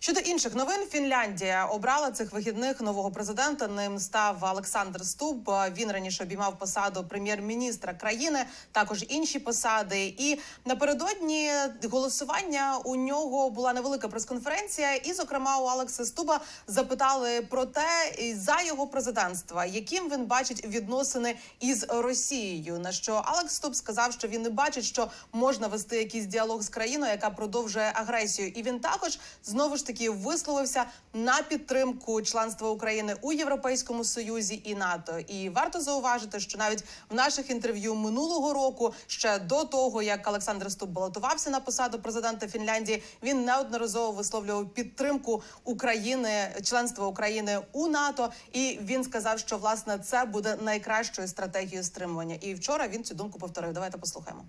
Щодо 0.03 0.19
інших 0.19 0.55
новин, 0.55 0.87
Фінляндія 0.89 1.65
обрала 1.65 2.11
цих 2.11 2.31
вихідних 2.31 2.81
нового 2.81 3.11
президента. 3.11 3.67
Ним 3.67 3.99
став 3.99 4.37
Олександр 4.41 5.05
Стуб. 5.05 5.51
Він 5.77 5.91
раніше 5.91 6.23
обіймав 6.23 6.59
посаду 6.59 7.05
прем'єр-міністра 7.09 7.93
країни, 7.93 8.45
також 8.71 9.05
інші 9.09 9.39
посади. 9.39 10.15
І 10.17 10.39
напередодні 10.65 11.51
голосування 11.91 12.77
у 12.83 12.95
нього 12.95 13.49
була 13.49 13.73
невелика 13.73 14.07
прес-конференція. 14.07 14.95
І, 14.95 15.13
зокрема, 15.13 15.57
у 15.57 15.65
Алекса 15.65 16.05
Стуба 16.05 16.41
запитали 16.67 17.41
про 17.41 17.65
те, 17.65 18.15
за 18.35 18.61
його 18.61 18.87
президентства, 18.87 19.65
яким 19.65 20.09
він 20.09 20.25
бачить 20.25 20.65
відносини 20.65 21.35
із 21.59 21.85
Росією. 21.89 22.79
На 22.79 22.91
що 22.91 23.21
Алекс 23.25 23.53
Стуб 23.53 23.75
сказав, 23.75 24.13
що 24.13 24.27
він 24.27 24.41
не 24.41 24.49
бачить, 24.49 24.85
що 24.85 25.07
можна 25.33 25.67
вести 25.67 25.97
якийсь 25.97 26.25
діалог 26.25 26.61
з 26.61 26.69
країною, 26.69 27.11
яка 27.11 27.29
продовжує 27.29 27.91
агресію. 27.95 28.47
І 28.47 28.63
він 28.63 28.79
також 28.79 29.19
знову 29.43 29.77
ж 29.77 29.85
таки 29.85 29.92
висловився 30.01 30.85
на 31.13 31.41
підтримку 31.41 32.21
членства 32.21 32.69
України 32.69 33.15
у 33.21 33.33
Європейському 33.33 34.03
Союзі 34.03 34.61
і 34.65 34.75
НАТО. 34.75 35.19
І 35.19 35.49
варто 35.49 35.81
зауважити, 35.81 36.39
що 36.39 36.57
навіть 36.57 36.83
в 37.09 37.15
наших 37.15 37.49
інтерв'ю 37.49 37.95
минулого 37.95 38.53
року, 38.53 38.93
ще 39.07 39.39
до 39.39 39.63
того 39.63 40.01
як 40.01 40.27
Олександр 40.27 40.71
Стуб 40.71 40.89
балотувався 40.89 41.49
на 41.49 41.59
посаду 41.59 41.99
президента 41.99 42.47
Фінляндії, 42.47 43.03
він 43.23 43.45
неодноразово 43.45 44.11
висловлював 44.11 44.69
підтримку 44.69 45.43
України, 45.63 46.55
членства 46.63 47.07
України 47.07 47.59
у 47.71 47.87
НАТО. 47.87 48.31
І 48.53 48.79
він 48.81 49.03
сказав, 49.03 49.39
що 49.39 49.57
власне 49.57 49.99
це 49.99 50.25
буде 50.25 50.57
найкращою 50.61 51.27
стратегією 51.27 51.83
стримування. 51.83 52.35
І 52.41 52.53
вчора 52.53 52.87
він 52.87 53.03
цю 53.03 53.15
думку 53.15 53.39
повторив. 53.39 53.73
Давайте 53.73 53.97
послухаємо. 53.97 54.43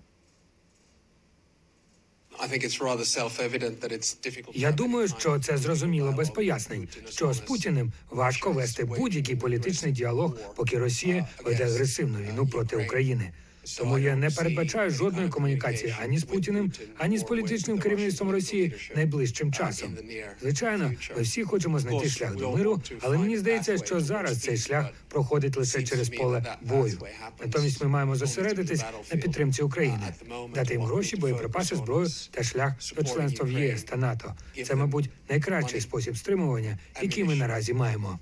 Я 4.53 4.71
думаю, 4.71 5.07
що 5.07 5.39
це 5.39 5.57
зрозуміло 5.57 6.11
без 6.11 6.29
пояснень. 6.29 6.87
Що 7.09 7.33
з 7.33 7.39
Путіним 7.39 7.91
важко 8.11 8.51
вести 8.51 8.83
будь-який 8.83 9.35
політичний 9.35 9.91
діалог, 9.91 10.37
поки 10.55 10.79
Росія 10.79 11.27
веде 11.45 11.63
агресивну 11.65 12.19
війну 12.19 12.47
проти 12.47 12.75
України. 12.85 13.31
Тому 13.77 13.97
я 13.97 14.15
не 14.15 14.29
передбачаю 14.29 14.89
жодної 14.89 15.29
комунікації 15.29 15.95
ані 16.03 16.17
з 16.17 16.23
Путіним, 16.23 16.71
ані 16.97 17.17
з 17.17 17.23
політичним 17.23 17.79
керівництвом 17.79 18.31
Росії 18.31 18.75
найближчим 18.95 19.53
часом. 19.53 19.97
Звичайно, 20.41 20.93
ми 21.15 21.21
всі 21.21 21.43
хочемо 21.43 21.79
знайти 21.79 22.09
шлях 22.09 22.35
до 22.35 22.51
миру, 22.51 22.81
але 23.01 23.17
мені 23.17 23.37
здається, 23.37 23.77
що 23.77 23.99
зараз 23.99 24.41
цей 24.41 24.57
шлях 24.57 24.85
проходить 25.07 25.57
лише 25.57 25.83
через 25.83 26.09
поле 26.09 26.57
бою. 26.61 26.99
Натомість 27.45 27.81
ми 27.81 27.87
маємо 27.87 28.15
зосередитись 28.15 28.83
на 29.13 29.21
підтримці 29.21 29.61
України, 29.61 30.13
дати 30.55 30.73
їм 30.73 30.83
гроші, 30.83 31.17
боєприпаси, 31.17 31.75
зброю 31.75 32.07
та 32.31 32.43
шлях 32.43 32.73
до 32.95 33.03
членства 33.03 33.45
в 33.45 33.51
ЄС 33.51 33.83
та 33.83 33.95
НАТО. 33.95 34.33
Це, 34.65 34.75
мабуть, 34.75 35.09
найкращий 35.29 35.81
спосіб 35.81 36.17
стримування, 36.17 36.77
який 37.01 37.23
ми 37.23 37.35
наразі 37.35 37.73
маємо. 37.73 38.19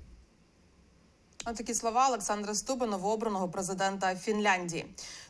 Такі 1.44 1.74
слова 1.74 2.08
Олександра 2.08 2.54
Стуба, 2.54 2.86
новообраного 2.86 3.48
президента 3.48 4.16
Фінляндії. 4.16 4.84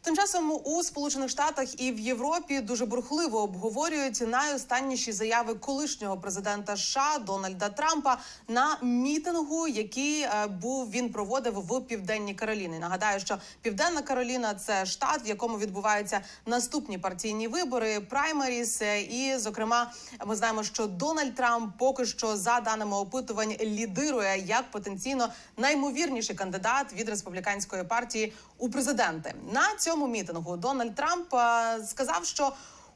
Тим 0.04 0.16
часом 0.16 0.61
у 0.64 0.82
Сполучених 0.82 1.30
Штатах 1.30 1.80
і 1.80 1.92
в 1.92 2.00
Європі 2.00 2.61
дуже 2.61 2.87
бурхливо 2.87 3.42
обговорюють 3.42 4.20
найостанніші 4.28 5.12
заяви 5.12 5.54
колишнього 5.54 6.16
президента 6.16 6.76
США 6.76 7.18
Дональда 7.18 7.68
Трампа 7.68 8.18
на 8.49 8.78
мітингу, 8.82 9.68
який 9.68 10.20
е, 10.20 10.46
був 10.46 10.90
він 10.90 11.12
проводив 11.12 11.54
в 11.54 11.80
південній 11.80 12.34
Кароліні. 12.34 12.78
Нагадаю, 12.78 13.20
що 13.20 13.38
Південна 13.62 14.02
Кароліна 14.02 14.54
це 14.54 14.87
штат, 14.87 15.26
в 15.26 15.28
якому 15.28 15.58
відбуваються 15.58 16.20
наступні 16.46 16.99
партійні 16.99 17.49
вибори, 17.49 18.00
праймеріс. 18.00 18.82
Е, 18.82 19.00
І, 19.00 19.38
зокрема, 19.38 19.92
ми 20.26 20.37
знаємо, 20.37 20.62
що 20.62 20.87
Дональд 20.87 21.34
Трамп 21.34 21.78
поки 21.78 22.06
що 22.06 22.37
за 22.37 22.61
даними 22.61 22.96
опитувань 22.96 23.54
лідирує 23.61 24.44
як 24.46 24.70
потенційно 24.70 25.28
наймовірніший 25.56 26.37
кандидат 26.37 26.92
від 26.92 27.08
республіканської 27.08 27.84
партії 27.84 28.32
у 28.58 28.70
президенти. 28.70 29.34
На 29.52 29.76
цьому 29.78 29.93
мітингу. 29.96 30.56
Дональд 30.56 30.94
Трамп 30.94 31.34
е, 31.34 31.84
сказав, 31.86 32.24
що 32.24 32.52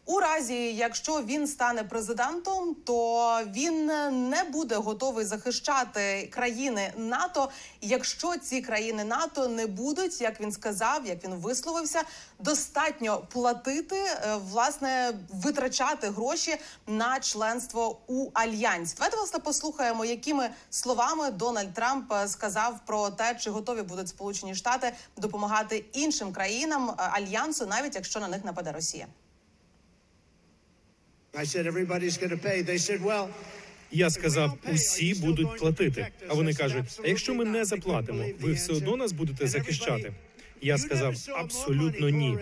у 0.09 0.21
разі, 0.21 0.75
якщо 0.75 1.23
він 1.23 1.47
стане 1.47 1.85
президентом, 1.85 2.77
то 2.85 3.41
він 3.47 3.87
не 4.31 4.45
буде 4.53 4.77
готовий 4.77 5.25
захищати 5.25 6.29
країни 6.33 6.93
НАТО, 6.97 7.50
якщо 7.81 8.37
ці 8.37 8.61
країни 8.61 9.05
НАТО 9.05 9.49
не 9.49 9.67
будуть, 9.67 10.21
як 10.21 10.41
він 10.41 10.53
сказав, 10.53 11.07
як 11.07 11.25
він 11.25 11.35
висловився, 11.35 12.03
достатньо 12.38 13.23
платити, 13.33 13.97
е, 13.97 14.37
власне, 14.50 15.12
витрачати 15.29 16.09
гроші 16.09 16.57
на 16.87 17.21
членство 17.21 17.99
у 18.07 18.31
альянсі. 18.35 18.95
Давайте 18.97 19.17
власне 19.17 19.38
послухаємо, 19.38 20.05
якими 20.05 20.50
словами 20.71 21.31
Дональд 21.31 21.75
Трамп 21.75 22.12
е, 22.12 22.29
сказав 22.29 22.81
про 22.87 23.11
те, 23.11 23.35
чи 23.35 23.50
готові 23.50 23.83
будуть 23.83 24.09
Сполучені 24.09 24.55
Штати 24.55 24.93
допомагати 25.17 25.85
іншим 25.93 26.33
країнам 26.33 26.91
е, 26.91 26.95
альянсу, 26.97 27.67
навіть 27.67 27.95
якщо 27.95 28.21
на 28.21 28.29
них 28.29 28.45
нападе 28.45 28.73
Росія. 28.73 29.07
Я 33.93 34.11
сказав, 34.11 34.59
усі 34.73 35.15
будуть 35.15 35.59
платити. 35.59 36.07
А 36.29 36.35
вони 36.35 36.55
кажуть: 36.55 37.01
а 37.05 37.09
якщо 37.09 37.35
ми 37.35 37.45
не 37.45 37.65
заплатимо, 37.65 38.25
ви 38.41 38.53
все 38.53 38.73
одно 38.73 38.97
нас 38.97 39.13
будете 39.13 39.47
захищати. 39.49 40.13
Я 40.63 40.79
сказав 40.79 41.15
абсолютно 41.37 42.09
ні. 42.09 42.39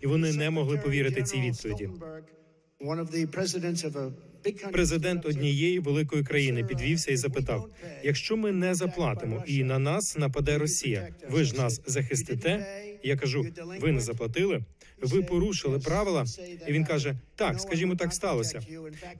І 0.00 0.06
вони 0.06 0.32
не 0.32 0.50
могли 0.50 0.78
повірити 0.78 1.22
цій 1.22 1.40
відповіді. 1.40 1.90
Президент 4.72 5.26
однієї 5.26 5.78
великої 5.78 6.24
країни 6.24 6.64
підвівся 6.64 7.12
і 7.12 7.16
запитав: 7.16 7.68
якщо 8.04 8.36
ми 8.36 8.52
не 8.52 8.74
заплатимо 8.74 9.44
і 9.46 9.64
на 9.64 9.78
нас 9.78 10.16
нападе 10.16 10.58
Росія, 10.58 11.08
ви 11.30 11.44
ж 11.44 11.56
нас 11.56 11.80
захистите? 11.86 12.66
Я 13.02 13.16
кажу, 13.16 13.46
ви 13.80 13.92
не 13.92 14.00
заплатили, 14.00 14.62
ви 15.00 15.22
порушили 15.22 15.78
правила. 15.78 16.24
І 16.68 16.72
він 16.72 16.84
каже: 16.84 17.14
так, 17.34 17.60
скажімо, 17.60 17.96
так 17.96 18.14
сталося. 18.14 18.60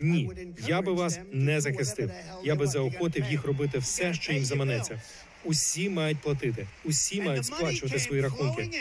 Ні, 0.01 0.31
я 0.69 0.83
би 0.83 0.93
вас 0.93 1.19
не 1.33 1.61
захистив. 1.61 2.11
Я 2.45 2.55
би 2.55 2.67
заохотив 2.67 3.25
їх 3.31 3.45
робити 3.45 3.79
все, 3.79 4.15
що 4.15 4.33
їм 4.33 4.45
заманеться. 4.45 5.03
Усі 5.45 5.89
мають 5.89 6.19
платити, 6.19 6.67
усі 6.85 7.23
мають 7.23 7.47
сплачувати 7.47 7.99
свої 7.99 8.23
рахунки. 8.23 8.81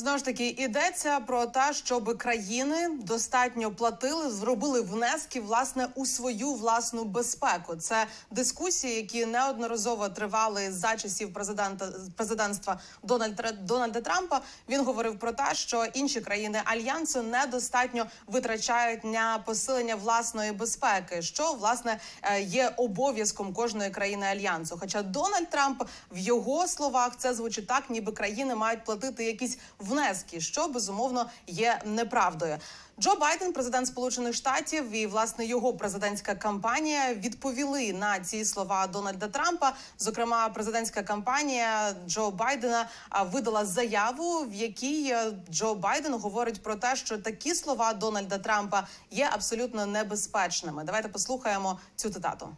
Знову 0.00 0.18
ж 0.18 0.24
таки, 0.24 0.48
йдеться 0.48 1.20
про 1.20 1.46
те, 1.46 1.72
щоб 1.72 2.18
країни 2.18 2.88
достатньо 3.02 3.70
платили, 3.70 4.30
зробили 4.30 4.80
внески 4.80 5.40
власне 5.40 5.88
у 5.94 6.06
свою 6.06 6.52
власну 6.52 7.04
безпеку. 7.04 7.76
Це 7.76 8.06
дискусії, 8.30 8.94
які 8.96 9.26
неодноразово 9.26 10.08
тривали 10.08 10.72
за 10.72 10.96
часів 10.96 11.32
президента 11.32 11.92
президентства 12.16 12.80
Дональда 13.02 13.52
Дональда 13.52 14.00
Трампа. 14.00 14.40
Він 14.68 14.84
говорив 14.84 15.18
про 15.18 15.32
те, 15.32 15.54
що 15.54 15.84
інші 15.94 16.20
країни 16.20 16.60
альянсу 16.64 17.22
недостатньо 17.22 18.06
витрачають 18.26 19.04
на 19.04 19.38
посилення 19.38 19.94
власної 19.94 20.52
безпеки, 20.52 21.22
що 21.22 21.52
власне 21.52 21.98
е, 22.22 22.42
є 22.42 22.72
обов'язком 22.76 23.52
кожної 23.52 23.90
країни 23.90 24.26
альянсу. 24.26 24.76
Хоча 24.80 25.02
Дональд 25.02 25.50
Трамп 25.50 25.82
в 26.12 26.18
його 26.18 26.68
словах 26.68 27.12
це 27.18 27.34
звучить 27.34 27.66
так, 27.66 27.90
ніби 27.90 28.12
країни 28.12 28.54
мають 28.54 28.84
платити 28.84 29.24
якісь 29.24 29.58
внески, 29.90 30.40
що 30.40 30.68
безумовно 30.68 31.26
є 31.46 31.80
неправдою. 31.84 32.58
Джо 33.00 33.16
Байден, 33.20 33.52
президент 33.52 33.86
Сполучених 33.86 34.34
Штатів, 34.34 34.90
і 34.92 35.06
власне 35.06 35.46
його 35.46 35.72
президентська 35.74 36.34
кампанія 36.34 37.14
відповіли 37.14 37.92
на 37.92 38.20
ці 38.20 38.44
слова 38.44 38.86
Дональда 38.86 39.28
Трампа. 39.28 39.72
Зокрема, 39.98 40.48
президентська 40.48 41.02
кампанія 41.02 41.94
Джо 42.08 42.30
Байдена 42.30 42.88
видала 43.32 43.64
заяву, 43.64 44.44
в 44.44 44.54
якій 44.54 45.10
е, 45.10 45.32
Джо 45.50 45.74
Байден 45.74 46.14
говорить 46.14 46.62
про 46.62 46.76
те, 46.76 46.96
що 46.96 47.18
такі 47.18 47.54
слова 47.54 47.92
Дональда 47.92 48.38
Трампа 48.38 48.86
є 49.10 49.28
абсолютно 49.32 49.86
небезпечними. 49.86 50.84
Давайте 50.84 51.08
послухаємо 51.08 51.78
цю 51.96 52.10
цитату. 52.10 52.48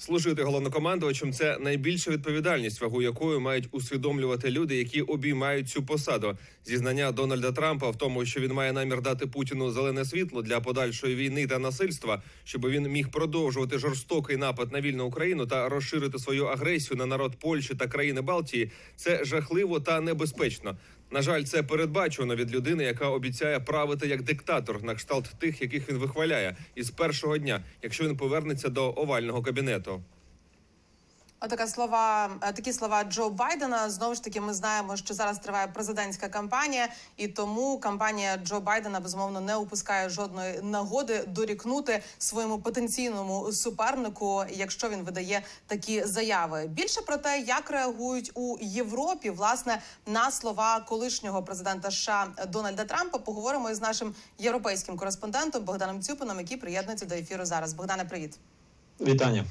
Служити 0.00 0.42
головнокомандувачем 0.42 1.32
це 1.32 1.58
найбільша 1.58 2.10
відповідальність, 2.10 2.80
вагу 2.80 3.02
якої 3.02 3.38
мають 3.38 3.68
усвідомлювати 3.72 4.50
люди, 4.50 4.76
які 4.76 5.02
обіймають 5.02 5.68
цю 5.68 5.82
посаду. 5.82 6.38
Зізнання 6.64 7.12
Дональда 7.12 7.52
Трампа 7.52 7.90
в 7.90 7.96
тому, 7.96 8.24
що 8.24 8.40
він 8.40 8.52
має 8.52 8.72
намір 8.72 9.02
дати 9.02 9.26
Путіну 9.26 9.70
зелене 9.70 10.04
світло 10.04 10.42
для 10.42 10.60
подальшої 10.60 11.14
війни 11.14 11.46
та 11.46 11.58
насильства, 11.58 12.22
щоб 12.44 12.68
він 12.68 12.88
міг 12.88 13.10
продовжувати 13.10 13.78
жорстокий 13.78 14.36
напад 14.36 14.72
на 14.72 14.80
вільну 14.80 15.04
Україну 15.04 15.46
та 15.46 15.68
розширити 15.68 16.18
свою 16.18 16.46
агресію 16.46 16.96
на 16.96 17.06
народ 17.06 17.36
Польщі 17.38 17.74
та 17.74 17.86
країни 17.86 18.20
Балтії. 18.20 18.70
Це 18.96 19.24
жахливо 19.24 19.80
та 19.80 20.00
небезпечно. 20.00 20.76
На 21.10 21.22
жаль, 21.22 21.42
це 21.42 21.62
передбачено 21.62 22.36
від 22.36 22.54
людини, 22.54 22.84
яка 22.84 23.08
обіцяє 23.08 23.60
правити 23.60 24.08
як 24.08 24.22
диктатор 24.22 24.82
на 24.82 24.94
кшталт 24.94 25.30
тих, 25.38 25.62
яких 25.62 25.88
він 25.88 25.98
вихваляє, 25.98 26.56
із 26.74 26.90
першого 26.90 27.38
дня, 27.38 27.64
якщо 27.82 28.04
він 28.04 28.16
повернеться 28.16 28.68
до 28.68 28.94
овального 28.96 29.42
кабінету. 29.42 30.02
Отака 31.40 31.66
слова, 31.66 32.30
е, 32.42 32.52
такі 32.52 32.72
слова 32.72 33.04
Джо 33.04 33.30
Байдена. 33.30 33.90
Знову 33.90 34.14
ж 34.14 34.24
таки, 34.24 34.40
ми 34.40 34.54
знаємо, 34.54 34.96
що 34.96 35.14
зараз 35.14 35.38
триває 35.38 35.66
президентська 35.66 36.28
кампанія, 36.28 36.88
і 37.16 37.28
тому 37.28 37.78
кампанія 37.78 38.36
Джо 38.36 38.60
Байдена 38.60 39.00
безумовно 39.00 39.40
не 39.40 39.56
упускає 39.56 40.08
жодної 40.08 40.60
нагоди 40.62 41.24
дорікнути 41.26 42.02
своєму 42.18 42.58
потенційному 42.58 43.52
супернику, 43.52 44.44
якщо 44.50 44.88
він 44.88 45.02
видає 45.02 45.42
такі 45.66 46.04
заяви. 46.04 46.66
Більше 46.66 47.00
про 47.00 47.16
те, 47.16 47.40
як 47.40 47.70
реагують 47.70 48.30
у 48.34 48.56
Європі, 48.60 49.30
власне, 49.30 49.82
на 50.06 50.30
слова 50.30 50.80
колишнього 50.80 51.42
президента 51.42 51.90
США 51.90 52.26
Дональда 52.48 52.84
Трампа, 52.84 53.18
поговоримо 53.18 53.70
із 53.70 53.80
нашим 53.80 54.14
європейським 54.38 54.96
кореспондентом 54.96 55.64
Богданом 55.64 56.02
Цюпином, 56.02 56.38
який 56.38 56.56
приєднується 56.56 57.06
до 57.06 57.14
ефіру 57.14 57.44
зараз. 57.44 57.72
Богдане, 57.72 58.04
привіт. 58.04 58.38
Вітання. 59.00 59.44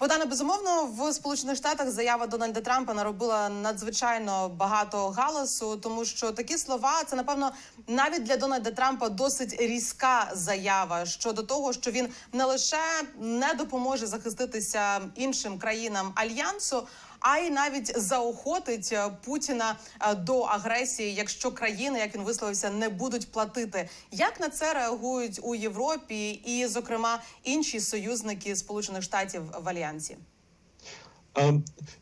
Богдане, 0.00 0.24
безумовно, 0.24 0.86
в 0.86 1.12
Сполучених 1.12 1.56
Штатах 1.56 1.90
заява 1.90 2.26
Дональда 2.26 2.62
Трампа 2.62 2.94
наробила 2.94 3.48
надзвичайно 3.48 4.48
багато 4.48 5.08
галасу, 5.08 5.76
тому 5.76 6.04
що 6.04 6.32
такі 6.32 6.58
слова 6.58 7.04
це 7.06 7.16
напевно 7.16 7.52
навіть 7.86 8.22
для 8.22 8.36
Дональда 8.36 8.70
Трампа 8.70 9.08
досить 9.08 9.60
різка 9.60 10.30
заява 10.32 11.06
щодо 11.06 11.42
того, 11.42 11.72
що 11.72 11.90
він 11.90 12.08
не 12.32 12.44
лише 12.44 12.76
не 13.18 13.54
допоможе 13.54 14.06
захиститися 14.06 15.00
іншим 15.16 15.58
країнам 15.58 16.12
альянсу. 16.14 16.86
А 17.20 17.38
й 17.38 17.50
навіть 17.50 17.98
заохотить 18.00 18.90
е, 18.92 19.10
Путіна 19.24 19.76
е, 20.00 20.14
до 20.14 20.40
агресії, 20.40 21.14
якщо 21.14 21.52
країни, 21.52 21.98
як 21.98 22.14
він 22.14 22.22
висловився, 22.22 22.70
не 22.70 22.88
будуть 22.88 23.32
платити. 23.32 23.88
Як 24.10 24.40
на 24.40 24.48
це 24.48 24.74
реагують 24.74 25.40
у 25.42 25.54
Європі, 25.54 26.30
і, 26.30 26.66
зокрема, 26.66 27.22
інші 27.44 27.80
союзники 27.80 28.56
Сполучених 28.56 29.02
Штатів 29.02 29.42
в 29.62 29.68
альянсі? 29.68 30.16
Е, 31.38 31.54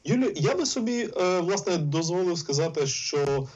Юлю, 0.05 0.33
я 0.37 0.55
би 0.55 0.67
собі 0.67 1.07
власне 1.41 1.77
дозволив 1.77 2.39
сказати, 2.39 2.87
що 2.87 3.49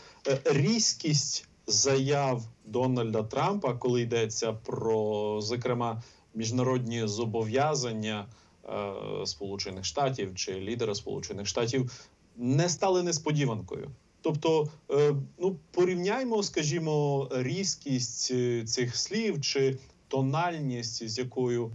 різкість 0.44 1.46
заяв 1.66 2.42
Дональда 2.64 3.22
Трампа, 3.22 3.74
коли 3.74 4.02
йдеться 4.02 4.52
про 4.52 5.40
зокрема 5.40 6.02
міжнародні 6.34 7.06
зобов'язання 7.06 8.26
Сполучених 9.24 9.84
Штатів 9.84 10.34
чи 10.34 10.60
лідера 10.60 10.94
Сполучених 10.94 11.46
Штатів, 11.46 12.08
не 12.36 12.68
стали 12.68 13.02
несподіванкою. 13.02 13.90
Тобто, 14.22 14.68
е, 14.90 15.14
ну 15.38 15.56
порівняймо, 15.70 16.42
скажімо, 16.42 17.28
різкість 17.32 18.30
е, 18.30 18.64
цих 18.64 18.96
слів 18.96 19.40
чи 19.40 19.78
тональність, 20.08 21.08
з 21.08 21.18
якою 21.18 21.66
е, 21.66 21.70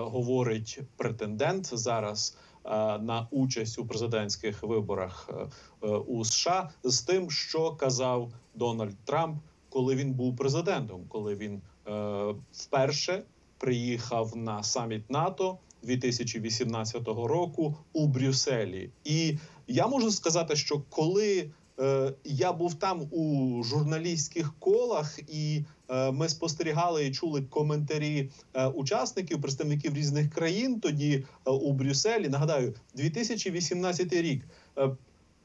говорить 0.00 0.78
претендент 0.96 1.78
зараз 1.78 2.36
е, 2.64 2.68
на 2.98 3.28
участь 3.30 3.78
у 3.78 3.86
президентських 3.86 4.62
виборах 4.62 5.30
е, 5.30 5.46
е, 5.82 5.88
у 5.88 6.24
США, 6.24 6.70
з 6.84 7.02
тим, 7.02 7.30
що 7.30 7.72
казав 7.72 8.32
Дональд 8.54 8.96
Трамп, 9.04 9.38
коли 9.68 9.94
він 9.94 10.12
був 10.12 10.36
президентом, 10.36 11.04
коли 11.08 11.34
він 11.34 11.62
е, 11.88 12.34
вперше 12.52 13.22
приїхав 13.58 14.36
на 14.36 14.62
саміт 14.62 15.10
НАТО 15.10 15.58
2018 15.82 17.06
року 17.06 17.76
у 17.92 18.06
Брюсселі. 18.06 18.90
І 19.04 19.38
я 19.68 19.86
можу 19.86 20.10
сказати, 20.10 20.56
що 20.56 20.82
коли 20.90 21.50
е, 21.80 22.12
я 22.24 22.52
був 22.52 22.74
там 22.74 23.00
у 23.10 23.62
журналістських 23.64 24.54
колах, 24.58 25.18
і 25.28 25.64
е, 25.88 26.12
ми 26.12 26.28
спостерігали 26.28 27.06
і 27.06 27.12
чули 27.12 27.42
коментарі 27.42 28.30
е, 28.54 28.66
учасників, 28.66 29.40
представників 29.40 29.94
різних 29.94 30.30
країн 30.30 30.80
тоді 30.80 31.24
е, 31.46 31.50
у 31.50 31.72
Брюсселі. 31.72 32.28
Нагадаю, 32.28 32.74
2018 32.94 34.12
рік 34.12 34.44
е, 34.78 34.90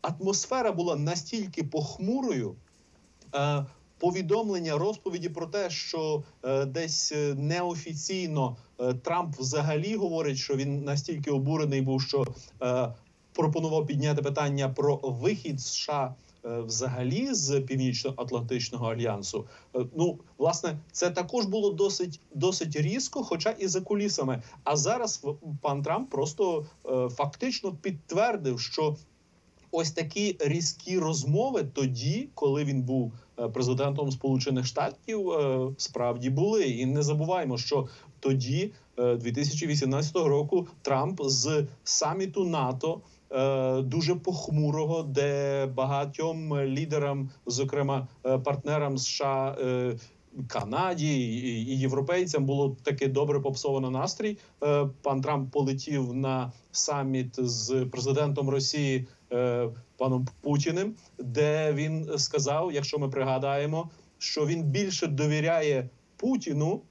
атмосфера 0.01 0.71
була 0.71 0.95
настільки 0.95 1.63
похмурою. 1.63 2.55
Е, 3.35 3.65
Повідомлення 4.03 4.77
розповіді 4.77 5.29
про 5.29 5.45
те, 5.47 5.69
що 5.69 6.23
е, 6.43 6.65
десь 6.65 7.11
е, 7.11 7.35
неофіційно 7.37 8.57
е, 8.79 8.93
Трамп 8.93 9.35
взагалі 9.35 9.95
говорить, 9.95 10.37
що 10.37 10.55
він 10.55 10.83
настільки 10.83 11.31
обурений 11.31 11.81
був, 11.81 12.01
що 12.01 12.25
пропонував 13.33 13.87
підняти 13.87 14.21
питання 14.21 14.69
про 14.69 14.95
вихід 15.03 15.61
США 15.61 16.15
взагалі 16.43 17.33
з 17.33 17.61
північно-атлантичного 17.61 18.91
альянсу. 18.91 19.45
Ну, 19.95 20.19
власне, 20.37 20.77
це 20.91 21.09
також 21.09 21.45
було 21.45 21.73
досить 21.73 22.19
досить 22.33 22.75
різко, 22.75 23.23
хоча 23.23 23.49
і 23.49 23.67
за 23.67 23.81
кулісами. 23.81 24.41
А 24.63 24.75
зараз 24.75 25.25
пан 25.61 25.83
Трамп 25.83 26.09
просто 26.09 26.65
е, 26.85 27.09
фактично 27.09 27.71
підтвердив, 27.71 28.59
що 28.59 28.95
ось 29.73 29.91
такі 29.91 30.35
різкі 30.39 30.99
розмови 30.99 31.63
тоді, 31.73 32.29
коли 32.35 32.63
він 32.63 32.81
був 32.81 33.13
е, 33.39 33.47
президентом 33.49 34.11
Сполучених 34.11 34.65
Штатів, 34.65 35.29
е, 35.31 35.67
справді 35.77 36.29
були. 36.29 36.63
І 36.63 36.85
не 36.85 37.03
забуваємо, 37.03 37.57
що 37.57 37.87
тоді, 38.19 38.71
е, 38.97 39.15
2018 39.15 40.27
року, 40.27 40.67
Трамп 40.81 41.21
з 41.23 41.65
саміту 41.83 42.45
НАТО. 42.45 43.01
е, 43.31 43.81
Дуже 43.81 44.15
похмурого, 44.15 45.03
де 45.03 45.65
багатьом 45.65 46.59
лідерам, 46.59 47.29
зокрема 47.45 48.07
е, 48.25 48.37
партнерам 48.37 48.97
США, 48.97 49.57
е, 49.61 49.97
Канаді 50.47 51.07
і 51.69 51.79
європейцям, 51.79 52.45
було 52.45 52.77
таке 52.83 53.07
добре 53.07 53.39
попсовано 53.39 53.89
настрій. 53.91 54.37
Е, 54.63 54.85
Пан 55.01 55.21
Трамп 55.21 55.51
полетів 55.51 56.13
на 56.13 56.51
саміт 56.71 57.35
з 57.37 57.85
президентом 57.91 58.49
Росії 58.49 58.97
е, 58.97 59.05
паном 59.97 60.27
Путіним, 60.41 60.95
де 61.19 61.73
він 61.73 62.17
сказав, 62.17 62.71
якщо 62.71 62.99
ми 62.99 63.09
пригадаємо, 63.09 63.89
що 64.17 64.45
він 64.45 64.63
більше 64.63 65.07
довіряє 65.07 65.89
Путіну, 66.17 66.81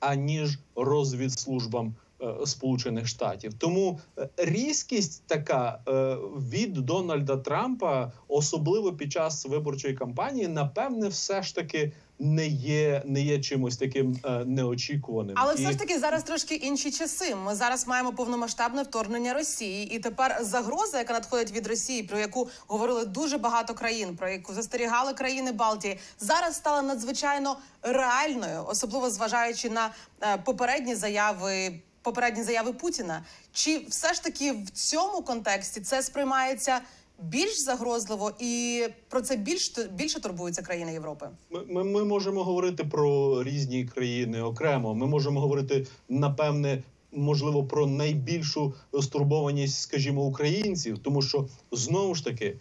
аніж 0.00 0.58
розвідслужбам 0.76 1.94
е, 2.22 2.46
Сполучених 2.46 3.06
Штатів. 3.06 3.54
Тому 3.54 4.00
е, 4.18 4.28
різкість 4.36 5.22
така 5.26 5.80
е, 5.88 6.14
від 6.50 6.72
Дональда 6.72 7.36
Трампа, 7.36 8.12
особливо 8.28 8.92
під 8.92 9.12
час 9.12 9.46
виборчої 9.46 9.94
кампанії, 9.94 10.48
напевне, 10.48 11.08
все 11.08 11.42
ж 11.42 11.54
таки 11.54 11.92
не 12.18 12.46
є, 12.46 13.02
не 13.06 13.20
є 13.22 13.40
чимось 13.40 13.76
таким 13.76 14.20
е, 14.24 14.44
неочікуваним. 14.44 15.34
Але 15.38 15.54
І- 15.54 15.56
все 15.56 15.72
ж 15.72 15.78
таки 15.78 15.98
зараз 15.98 16.22
трошки 16.22 16.54
інші 16.54 16.90
часи. 16.90 17.34
Ми 17.34 17.54
зараз 17.54 17.86
маємо 17.86 18.12
повномасштабне 18.12 18.82
вторгнення 18.82 19.34
Росії, 19.34 19.94
і 19.94 19.98
тепер 19.98 20.38
загроза, 20.40 20.98
яка 20.98 21.12
надходить 21.12 21.52
від 21.52 21.66
Росії, 21.66 22.02
про 22.02 22.18
яку 22.18 22.48
говорили 22.66 23.04
дуже 23.04 23.38
багато 23.38 23.74
країн, 23.74 24.16
про 24.16 24.28
яку 24.28 24.54
застерігали 24.54 25.14
країни 25.14 25.52
Балтії, 25.52 25.98
зараз 26.20 26.56
стала 26.56 26.82
надзвичайно 26.82 27.56
реальною, 27.82 28.64
особливо 28.68 29.10
зважаючи 29.10 29.70
на 29.70 29.90
е, 30.22 30.38
попередні 30.44 30.94
заяви. 30.94 31.80
Попередні 32.02 32.42
заяви 32.42 32.72
Путіна. 32.72 33.24
Чи 33.52 33.86
все 33.88 34.14
ж 34.14 34.22
таки 34.22 34.52
в 34.52 34.70
цьому 34.70 35.22
контексті 35.22 35.80
це 35.80 36.02
сприймається 36.02 36.80
більш 37.18 37.60
загрозливо, 37.60 38.32
і 38.38 38.82
про 39.08 39.20
це 39.20 39.36
більш 39.36 39.78
більше 39.92 40.20
турбуються 40.20 40.62
країни 40.62 40.92
Європи? 40.92 41.28
Ми, 41.50 41.64
ми, 41.64 41.84
ми 41.84 42.04
можемо 42.04 42.44
говорити 42.44 42.84
про 42.84 43.42
різні 43.42 43.84
країни 43.84 44.42
окремо. 44.42 44.94
Ми 44.94 45.06
можемо 45.06 45.40
говорити 45.40 45.86
напевне, 46.08 46.82
можливо, 47.12 47.64
про 47.64 47.86
найбільшу 47.86 48.74
стурбованість, 49.02 49.80
скажімо, 49.80 50.24
українців, 50.24 50.98
тому 50.98 51.22
що 51.22 51.48
знову 51.72 52.14
ж 52.14 52.24
таки 52.24 52.56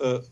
е, 0.00 0.22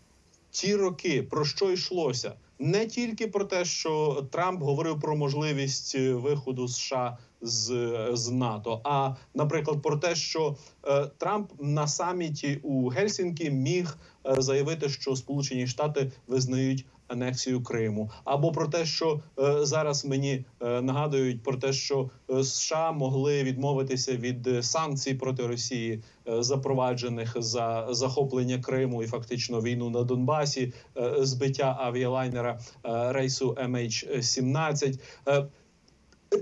ті 0.51 0.77
роки 0.77 1.23
про 1.23 1.45
що 1.45 1.71
йшлося? 1.71 2.33
Не 2.59 2.87
тільки 2.87 3.29
про 3.29 3.45
те, 3.45 3.65
що 3.65 4.25
Трамп 4.31 4.63
говорив 4.63 5.01
про 5.01 5.17
можливість 5.17 5.95
е, 5.95 6.13
виходу 6.15 6.69
США 6.69 7.19
з, 7.41 7.89
з 8.13 8.31
НАТО, 8.31 8.81
а 8.85 9.15
наприклад, 9.35 9.83
про 9.83 9.97
те, 9.97 10.15
що 10.15 10.57
е, 10.89 11.07
Трамп 11.19 11.53
на 11.61 11.87
саміті 11.87 12.61
у 12.63 12.89
Гельсінкі 12.89 13.51
міг 13.51 13.99
е, 14.27 14.43
заявити, 14.43 14.89
що 14.89 15.17
Сполучені 15.17 15.67
Штати 15.67 16.13
визнають 16.27 16.87
анексію 17.09 17.63
Криму, 17.63 18.11
або 18.25 18.53
про 18.53 18.69
те, 18.69 18.85
що 18.87 19.21
е, 19.39 19.67
зараз 19.67 20.05
мені 20.05 20.45
е, 20.61 20.83
нагадують 20.83 21.43
про 21.43 21.57
те, 21.57 21.73
що 21.73 22.11
е, 22.31 22.45
США 22.45 22.93
могли 22.93 23.43
відмовитися 23.43 24.17
від 24.17 24.47
е, 24.47 24.63
санкцій 24.63 25.15
проти 25.15 25.47
Росії, 25.47 26.03
е, 26.29 26.43
запроваджених 26.43 27.37
за 27.43 27.87
захоплення 27.91 28.59
Криму 28.59 29.03
і 29.03 29.07
фактично 29.07 29.61
війну 29.61 29.91
на 29.91 30.03
Донбасі, 30.03 30.73
е, 30.97 31.15
збиття 31.19 31.77
авіалайнера 31.81 32.61
е, 32.85 33.13
рейсу 33.13 33.51
MH17. 33.51 35.01
Е, 35.29 35.47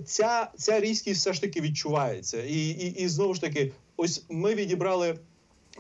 Ця, 0.05 0.51
ця 0.57 0.81
різкість 0.81 1.21
все 1.21 1.33
ж 1.33 1.41
таки 1.41 1.61
відчувається, 1.61 2.43
і, 2.43 2.69
і, 2.69 2.95
і 3.03 3.09
знову 3.09 3.35
ж 3.35 3.41
таки, 3.41 3.73
ось 3.97 4.25
ми 4.29 4.55
відібрали 4.55 5.19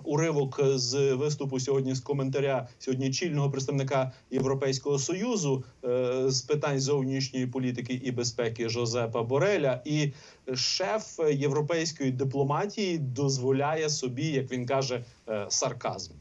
уривок 0.05 0.61
з 0.75 1.15
виступу 1.15 1.61
сьогодні 1.61 1.95
з 1.95 2.01
коментаря 2.01 2.69
сьогодні 2.79 3.11
чільного 3.11 3.51
представника 3.51 4.13
Європейського 4.31 4.99
союзу 4.99 5.65
е, 5.85 6.31
з 6.31 6.43
питань 6.43 6.81
зовнішньої 6.81 7.47
політики 7.47 8.01
і 8.05 8.11
безпеки 8.11 8.69
Жозепа 8.69 9.23
Бореля. 9.23 9.83
І 9.85 10.13
шеф 10.55 11.19
європейської 11.33 12.11
дипломатії 12.11 12.99
дозволяє 12.99 13.91
собі, 13.91 14.27
як 14.27 14.51
він 14.51 14.67
каже, 14.67 15.05
е, 15.29 15.47
сарказм. 15.49 16.13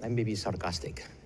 I 0.00 0.10
may 0.10 0.24
be 0.24 0.36
sarcastic. 0.36 1.23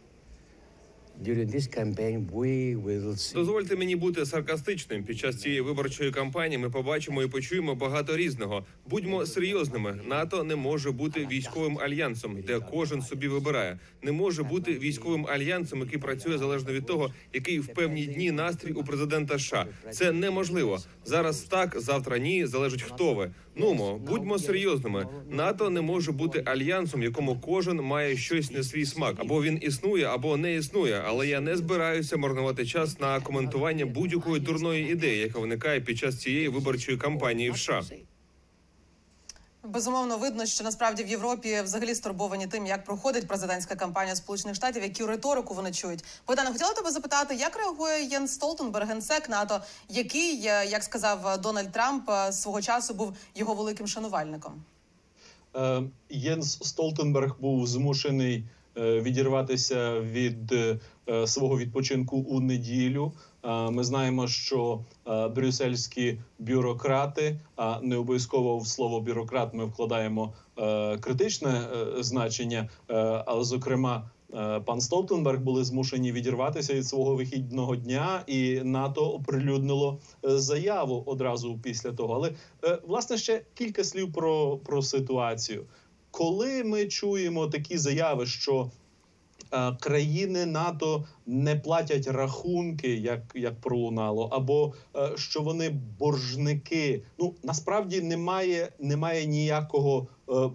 Дозвольте 3.34 3.76
мені 3.76 3.96
бути 3.96 4.26
саркастичним. 4.26 5.04
Під 5.04 5.18
час 5.18 5.40
цієї 5.40 5.60
виборчої 5.60 6.10
кампанії 6.10 6.58
ми 6.58 6.70
побачимо 6.70 7.22
і 7.22 7.28
почуємо 7.28 7.74
багато 7.74 8.16
різного. 8.16 8.64
Будьмо 8.86 9.26
серйозними. 9.26 10.00
НАТО 10.06 10.44
не 10.44 10.56
може 10.56 10.90
бути 10.90 11.26
військовим 11.30 11.78
альянсом, 11.78 12.42
де 12.46 12.60
кожен 12.70 13.02
собі 13.02 13.28
вибирає. 13.28 13.78
Не 14.02 14.12
може 14.12 14.42
бути 14.42 14.78
військовим 14.78 15.26
альянсом, 15.26 15.80
який 15.80 15.98
працює 15.98 16.38
залежно 16.38 16.72
від 16.72 16.86
того, 16.86 17.10
який 17.32 17.60
в 17.60 17.66
певні 17.66 18.06
дні 18.06 18.30
настрій 18.32 18.72
у 18.72 18.84
президента 18.84 19.38
США. 19.38 19.66
Це 19.90 20.12
неможливо. 20.12 20.78
Зараз 21.04 21.40
так, 21.40 21.80
завтра 21.80 22.18
ні. 22.18 22.46
Залежить 22.46 22.82
хто 22.82 23.14
ви. 23.14 23.30
Нумо, 23.56 23.98
будьмо 23.98 24.38
серйозними. 24.38 25.06
НАТО 25.30 25.70
не 25.70 25.80
може 25.80 26.12
бути 26.12 26.42
альянсом, 26.46 27.02
якому 27.02 27.40
кожен 27.40 27.76
має 27.76 28.16
щось 28.16 28.50
на 28.50 28.62
свій 28.62 28.86
смак. 28.86 29.14
Або 29.18 29.42
він 29.42 29.58
існує, 29.62 30.04
або 30.04 30.36
не 30.36 30.54
існує. 30.54 31.02
Але 31.08 31.26
я 31.26 31.40
не 31.40 31.56
збираюся 31.56 32.16
марнувати 32.16 32.66
час 32.66 33.00
на 33.00 33.20
коментування 33.20 33.86
будь-якої 33.86 34.40
дурної 34.40 34.92
ідеї, 34.92 35.18
яка 35.18 35.38
виникає 35.38 35.80
під 35.80 35.98
час 35.98 36.20
цієї 36.20 36.48
виборчої 36.48 36.98
кампанії 36.98 37.50
в 37.50 37.58
США. 37.58 37.82
Безумовно, 39.64 40.18
видно, 40.18 40.46
що 40.46 40.64
насправді 40.64 41.04
в 41.04 41.08
Європі 41.08 41.60
взагалі 41.64 41.94
стурбовані 41.94 42.46
тим, 42.46 42.66
як 42.66 42.84
проходить 42.84 43.28
президентська 43.28 43.76
кампанія 43.76 44.16
Сполучених 44.16 44.56
Штатів, 44.56 44.82
яку 44.82 45.06
риторику 45.06 45.54
вони 45.54 45.72
чують. 45.72 46.04
Богдане, 46.26 46.50
хотіла 46.50 46.72
тебе 46.72 46.90
запитати, 46.90 47.34
як 47.34 47.56
реагує 47.56 48.04
Єн 48.04 48.28
Столтенберг, 48.28 48.88
генсек 48.88 49.28
НАТО, 49.28 49.60
який, 49.88 50.46
е, 50.46 50.66
як 50.66 50.82
сказав 50.82 51.40
Дональд 51.40 51.72
Трамп, 51.72 52.10
е, 52.10 52.32
свого 52.32 52.62
часу 52.62 52.94
був 52.94 53.16
його 53.34 53.54
великим 53.54 53.86
шанувальником. 53.86 54.52
Е, 55.56 55.82
Єнс 56.10 56.58
Столтенберг 56.62 57.36
був 57.40 57.66
змушений 57.66 58.44
е, 58.76 59.00
відірватися 59.00 60.00
від 60.00 60.54
свого 61.26 61.58
відпочинку 61.58 62.16
у 62.16 62.40
неділю. 62.40 63.12
Е, 63.44 63.70
Ми 63.70 63.84
знаємо, 63.84 64.26
що 64.28 64.84
е, 65.06 65.28
брюссельські 65.28 66.18
бюрократи, 66.38 67.40
а 67.56 67.80
не 67.82 67.96
обов'язково 67.96 68.58
в 68.58 68.66
слово 68.66 69.00
бюрократ 69.00 69.54
ми 69.54 69.64
вкладаємо 69.64 70.32
е, 70.58 70.98
критичне 70.98 71.50
е, 71.50 72.02
значення, 72.02 72.68
е, 72.90 72.94
але 73.26 73.44
зокрема. 73.44 74.10
е, 74.34 74.60
Пан 74.60 74.80
Столтенберг 74.80 75.40
були 75.40 75.64
змушені 75.64 76.12
відірватися 76.12 76.74
від 76.74 76.86
свого 76.86 77.14
вихідного 77.16 77.76
дня, 77.76 78.22
і 78.26 78.60
НАТО 78.64 79.00
оприлюднило 79.10 79.98
е, 80.24 80.38
заяву 80.38 81.02
одразу 81.06 81.58
після 81.62 81.92
того. 81.92 82.14
Але 82.14 82.32
е, 82.64 82.78
власне 82.88 83.18
ще 83.18 83.42
кілька 83.54 83.84
слів 83.84 84.12
про, 84.12 84.56
про 84.56 84.82
ситуацію. 84.82 85.64
Коли 86.10 86.64
ми 86.64 86.86
чуємо 86.86 87.46
такі 87.46 87.78
заяви, 87.78 88.26
що 88.26 88.60
е, 88.64 88.70
країни 89.80 90.46
НАТО 90.46 91.04
не 91.26 91.56
платять 91.56 92.06
рахунки, 92.06 92.94
як, 92.96 93.20
як 93.34 93.60
пролунало, 93.60 94.28
або 94.32 94.74
е, 94.96 95.12
що 95.16 95.42
вони 95.42 95.70
боржники. 95.98 97.02
Ну 97.18 97.34
насправді 97.42 98.00
немає, 98.00 98.72
немає 98.78 99.26
ніякого 99.26 100.06
е, 100.28 100.50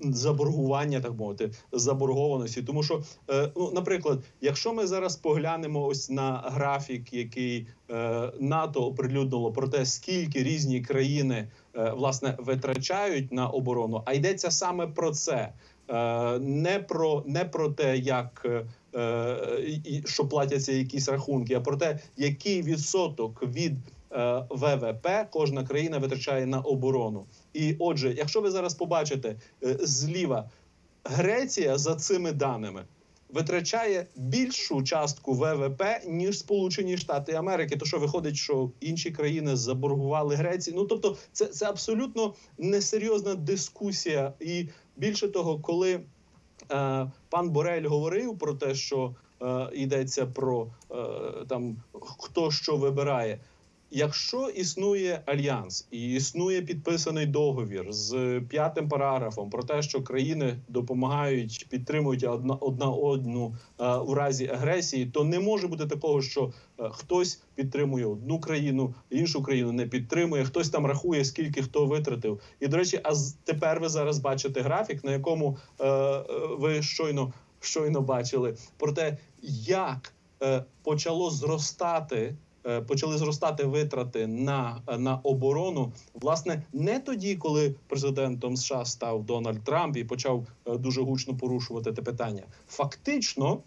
заборгування, 0.00 1.00
так 1.00 1.14
мовити, 1.14 1.50
заборгованості. 1.72 2.62
Тому 2.62 2.82
що, 2.82 3.02
е, 3.30 3.50
ну, 3.56 3.70
наприклад, 3.74 4.22
якщо 4.40 4.72
ми 4.72 4.86
зараз 4.86 5.16
поглянемо 5.16 5.86
ось 5.86 6.10
на 6.10 6.42
графік, 6.46 7.12
який 7.12 7.66
е, 7.90 8.32
НАТО 8.40 8.86
оприлюднило 8.86 9.52
про 9.52 9.68
те, 9.68 9.86
скільки 9.86 10.42
різні 10.42 10.80
країни 10.80 11.48
е, 11.74 11.92
власне 11.96 12.36
витрачають 12.38 13.32
на 13.32 13.48
оборону, 13.48 14.02
а 14.04 14.12
йдеться 14.12 14.50
саме 14.50 14.86
про 14.86 15.10
це. 15.10 15.52
Е, 15.88 16.38
не 16.38 16.78
про 16.78 17.22
не 17.26 17.44
про 17.44 17.70
те, 17.70 17.98
як 17.98 18.46
е, 18.46 20.02
що 20.04 20.28
платяться 20.28 20.72
якісь 20.72 21.08
рахунки, 21.08 21.54
а 21.54 21.60
про 21.60 21.76
те, 21.76 21.98
який 22.16 22.62
відсоток 22.62 23.42
від 23.42 23.72
е, 24.12 24.44
ВВП 24.50 25.08
кожна 25.30 25.64
країна 25.64 25.98
витрачає 25.98 26.46
на 26.46 26.60
оборону. 26.60 27.24
І 27.52 27.76
отже, 27.78 28.14
якщо 28.16 28.40
ви 28.40 28.50
зараз 28.50 28.74
побачите 28.74 29.36
зліва, 29.80 30.50
Греція 31.04 31.78
за 31.78 31.94
цими 31.94 32.32
даними. 32.32 32.84
Витрачає 33.28 34.06
більшу 34.16 34.82
частку 34.82 35.32
ВВП 35.32 35.82
ніж 36.06 36.38
Сполучені 36.38 36.96
Штати 36.96 37.32
Америки. 37.32 37.76
То 37.76 37.86
що 37.86 37.98
виходить, 37.98 38.36
що 38.36 38.70
інші 38.80 39.10
країни 39.10 39.56
заборгували 39.56 40.34
Греції? 40.34 40.76
Ну 40.76 40.84
тобто, 40.84 41.16
це, 41.32 41.46
це 41.46 41.66
абсолютно 41.66 42.34
несерйозна 42.58 43.34
дискусія. 43.34 44.32
І 44.40 44.68
більше 44.96 45.28
того, 45.28 45.58
коли 45.58 45.94
е, 45.94 47.10
пан 47.30 47.50
Борель 47.50 47.88
говорив 47.88 48.38
про 48.38 48.54
те, 48.54 48.74
що 48.74 49.14
е, 49.42 49.68
йдеться 49.72 50.26
про 50.26 50.66
е, 50.90 50.96
там 51.48 51.76
хто 52.00 52.50
що 52.50 52.76
вибирає. 52.76 53.40
Якщо 53.90 54.48
існує 54.48 55.22
альянс 55.26 55.88
і 55.90 56.12
існує 56.12 56.62
підписаний 56.62 57.26
договір 57.26 57.92
з 57.92 58.40
п'ятим 58.48 58.88
параграфом 58.88 59.50
про 59.50 59.62
те, 59.62 59.82
що 59.82 60.02
країни 60.02 60.56
допомагають 60.68 61.66
підтримують 61.70 62.24
одна 62.24 62.54
одна 62.54 62.90
одну 62.90 63.56
е, 63.80 63.94
у 63.94 64.14
разі 64.14 64.48
агресії, 64.48 65.06
то 65.06 65.24
не 65.24 65.40
може 65.40 65.68
бути 65.68 65.86
такого, 65.86 66.22
що 66.22 66.52
е, 66.78 66.88
хтось 66.92 67.42
підтримує 67.54 68.06
одну 68.06 68.40
країну, 68.40 68.94
іншу 69.10 69.42
країну 69.42 69.72
не 69.72 69.86
підтримує. 69.86 70.44
Хтось 70.44 70.70
там 70.70 70.86
рахує, 70.86 71.24
скільки 71.24 71.62
хто 71.62 71.86
витратив. 71.86 72.40
І 72.60 72.66
до 72.66 72.76
речі, 72.76 73.00
а 73.04 73.12
тепер 73.44 73.80
ви 73.80 73.88
зараз 73.88 74.18
бачите 74.18 74.60
графік, 74.60 75.04
на 75.04 75.12
якому 75.12 75.58
е, 75.78 75.86
е, 75.88 76.24
ви 76.58 76.82
щойно 76.82 77.32
щойно 77.60 78.00
бачили 78.00 78.56
про 78.76 78.92
те, 78.92 79.18
як 79.66 80.12
е, 80.42 80.64
почало 80.82 81.30
зростати 81.30 82.16
е, 82.16 82.36
почали 82.86 83.18
зростати 83.18 83.64
витрати 83.64 84.26
на, 84.26 84.82
на 84.98 85.16
оборону, 85.16 85.92
власне, 86.14 86.62
не 86.72 86.98
тоді, 86.98 87.36
коли 87.36 87.74
президентом 87.88 88.56
США 88.56 88.84
став 88.84 89.24
Дональд 89.24 89.64
Трамп 89.64 89.96
і 89.96 90.04
почав 90.04 90.46
е, 90.66 90.76
дуже 90.76 91.02
гучно 91.02 91.36
порушувати 91.36 91.92
те 91.92 92.02
питання. 92.02 92.42
Фактично, 92.68 93.58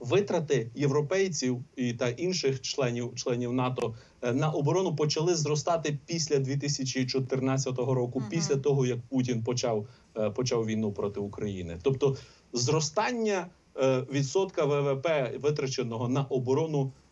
витрати 0.00 0.70
європейців 0.74 1.64
і 1.76 1.92
та 1.92 2.08
інших 2.08 2.60
членів 2.60 3.14
членів 3.14 3.52
НАТО 3.52 3.94
е, 4.22 4.32
на 4.32 4.50
оборону 4.50 4.96
почали 4.96 5.34
зростати 5.34 5.98
після 6.06 6.38
2014 6.38 7.78
року, 7.78 8.20
Мгм. 8.20 8.28
після 8.30 8.56
того 8.56 8.86
як 8.86 8.98
Путін 9.00 9.42
почав 9.42 9.86
е, 10.16 10.30
почав 10.30 10.66
війну 10.66 10.92
проти 10.92 11.20
України. 11.20 11.78
Тобто 11.82 12.16
зростання 12.52 13.46
е, 13.76 14.04
відсотка 14.12 14.64
ВВП 14.64 15.08
витраченого 15.42 16.08
на 16.08 16.24
оборону 16.24 16.92
е, 16.92 17.03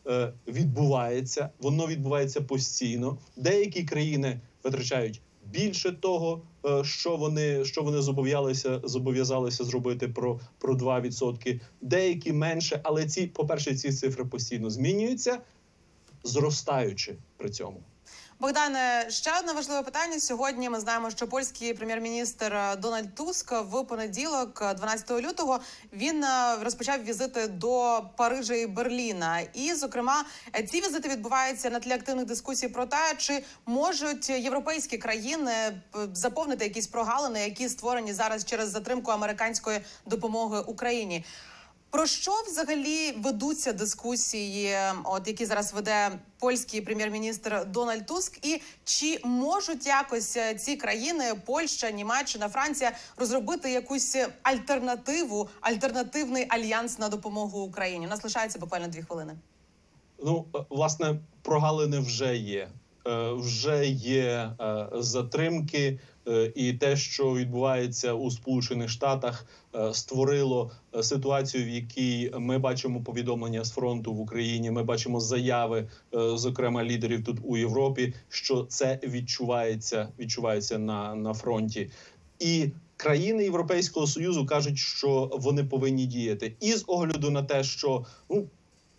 відбувається. 0.49 1.51
Воно 1.61 1.87
відбувається 1.87 2.41
постійно. 2.41 3.19
Деякі 3.37 3.85
країни 3.85 4.41
витрачають 4.65 5.23
більше 5.53 5.93
того, 5.93 6.43
е, 6.67 6.85
що 6.85 7.17
вони 7.17 7.65
що 7.65 7.83
вони 7.83 8.03
зобов'язалися 8.03 8.81
зобов'язалися 8.85 9.65
зробити 9.65 10.09
про, 10.09 10.41
про 10.59 10.75
2%. 10.75 11.61
Деякі 11.81 12.33
менше, 12.33 12.81
але 12.83 13.07
ці, 13.07 13.27
по-перше, 13.27 13.75
ці 13.75 13.93
цифри 13.93 14.25
постійно 14.25 14.71
змінюються, 14.71 15.39
зростаючи 16.25 17.15
при 17.37 17.51
цьому. 17.51 17.81
Богдане, 18.43 19.07
ще 19.09 19.31
одне 19.39 19.53
важливе 19.53 19.83
питання. 19.83 20.21
Сьогодні 20.21 20.71
ми 20.71 20.81
знаємо, 20.81 21.11
що 21.11 21.27
польський 21.27 21.75
прем'єр-міністр 21.75 22.55
е, 22.55 22.77
Дональд 22.77 23.15
Туск 23.15 23.53
в 23.53 23.85
понеділок, 23.85 24.63
е, 24.63 24.75
12 24.75 25.11
лютого, 25.11 25.61
він 25.93 26.25
е, 26.25 26.57
розпочав 26.63 27.05
візити 27.05 27.47
до 27.47 28.03
Парижа 28.17 28.55
і 28.55 28.67
Берліна. 28.67 29.41
І, 29.55 29.75
зокрема, 29.75 30.25
е, 30.57 30.63
ці 30.63 30.81
візити 30.81 31.09
відбуваються 31.09 31.71
на 31.71 31.81
тлі 31.81 31.93
активних 31.93 32.27
дискусій 32.27 32.69
про 32.69 32.87
те, 32.87 33.15
чи 33.17 33.45
можуть 33.67 34.31
європейські 34.31 34.99
країни 34.99 35.53
е, 35.53 35.75
заповнити 36.15 36.65
якісь 36.65 36.87
прогалини, 36.87 37.41
які 37.41 37.69
створені 37.69 38.13
зараз 38.13 38.45
через 38.45 38.69
затримку 38.71 39.11
американської 39.11 39.81
допомоги 40.07 40.61
Україні. 40.67 41.25
Про 41.93 42.07
що 42.07 42.33
взагалі 42.47 43.13
ведуться 43.13 43.73
дискусії, 43.73 44.77
от 45.05 45.29
які 45.29 45.47
зараз 45.47 45.73
веде 45.73 46.11
польський 46.39 46.81
прем'єр-міністр 46.81 47.67
Дональд 47.67 48.07
Туск, 48.07 48.47
і 48.47 48.63
чи 48.85 49.21
можуть 49.25 49.87
якось 49.87 50.37
е, 50.37 50.55
ці 50.55 50.77
країни 50.77 51.25
Польща, 51.47 51.91
Німеччина, 51.91 52.49
Франція 52.49 52.93
розробити 53.17 53.71
якусь 53.71 54.17
альтернативу, 54.43 55.49
альтернативний 55.61 56.47
альянс 56.49 56.99
на 56.99 57.09
допомогу 57.09 57.61
Україні? 57.61 58.07
У 58.07 58.11
нас 58.11 58.25
лишається 58.25 58.59
буквально 58.59 58.89
дві 58.89 59.03
хвилини. 59.03 59.35
Ну, 60.25 60.45
е, 60.55 60.59
власне, 60.71 61.21
прогалини 61.43 61.99
вже 61.99 62.37
є. 62.37 62.69
Е, 63.07 63.33
Вже 63.33 63.87
є 63.87 64.51
затримки, 64.93 66.01
і 66.55 66.73
те, 66.73 66.97
що 66.97 67.35
відбувається 67.35 68.13
у 68.13 68.31
Сполучених 68.31 68.89
Штатах, 68.89 69.47
е, 69.75 69.95
створило 69.95 70.71
е, 70.95 71.03
ситуацію, 71.03 71.65
в 71.65 71.69
якій 71.69 72.33
ми 72.39 72.59
бачимо 72.59 73.03
повідомлення 73.03 73.65
з 73.65 73.71
фронту 73.71 74.13
в 74.13 74.21
Україні. 74.21 74.71
Ми 74.71 74.83
бачимо 74.83 75.21
заяви, 75.21 75.89
е, 76.15 76.37
зокрема 76.37 76.85
лідерів 76.85 77.25
тут 77.25 77.39
у 77.43 77.57
Європі, 77.57 78.15
що 78.29 78.67
це 78.69 78.99
відчувається, 79.03 80.09
відчувається 80.19 80.79
на, 80.79 81.15
на 81.15 81.35
фронті. 81.35 81.91
І 82.39 82.71
країни 82.97 83.45
Європейського 83.45 84.07
союзу 84.07 84.47
кажуть, 84.47 84.79
що 84.79 85.31
вони 85.35 85.65
повинні 85.65 86.07
діяти, 86.07 86.57
і 86.61 86.73
з 86.73 86.85
огляду 86.87 87.31
на 87.31 87.43
те, 87.43 87.65
що 87.65 88.07
ну 88.31 88.47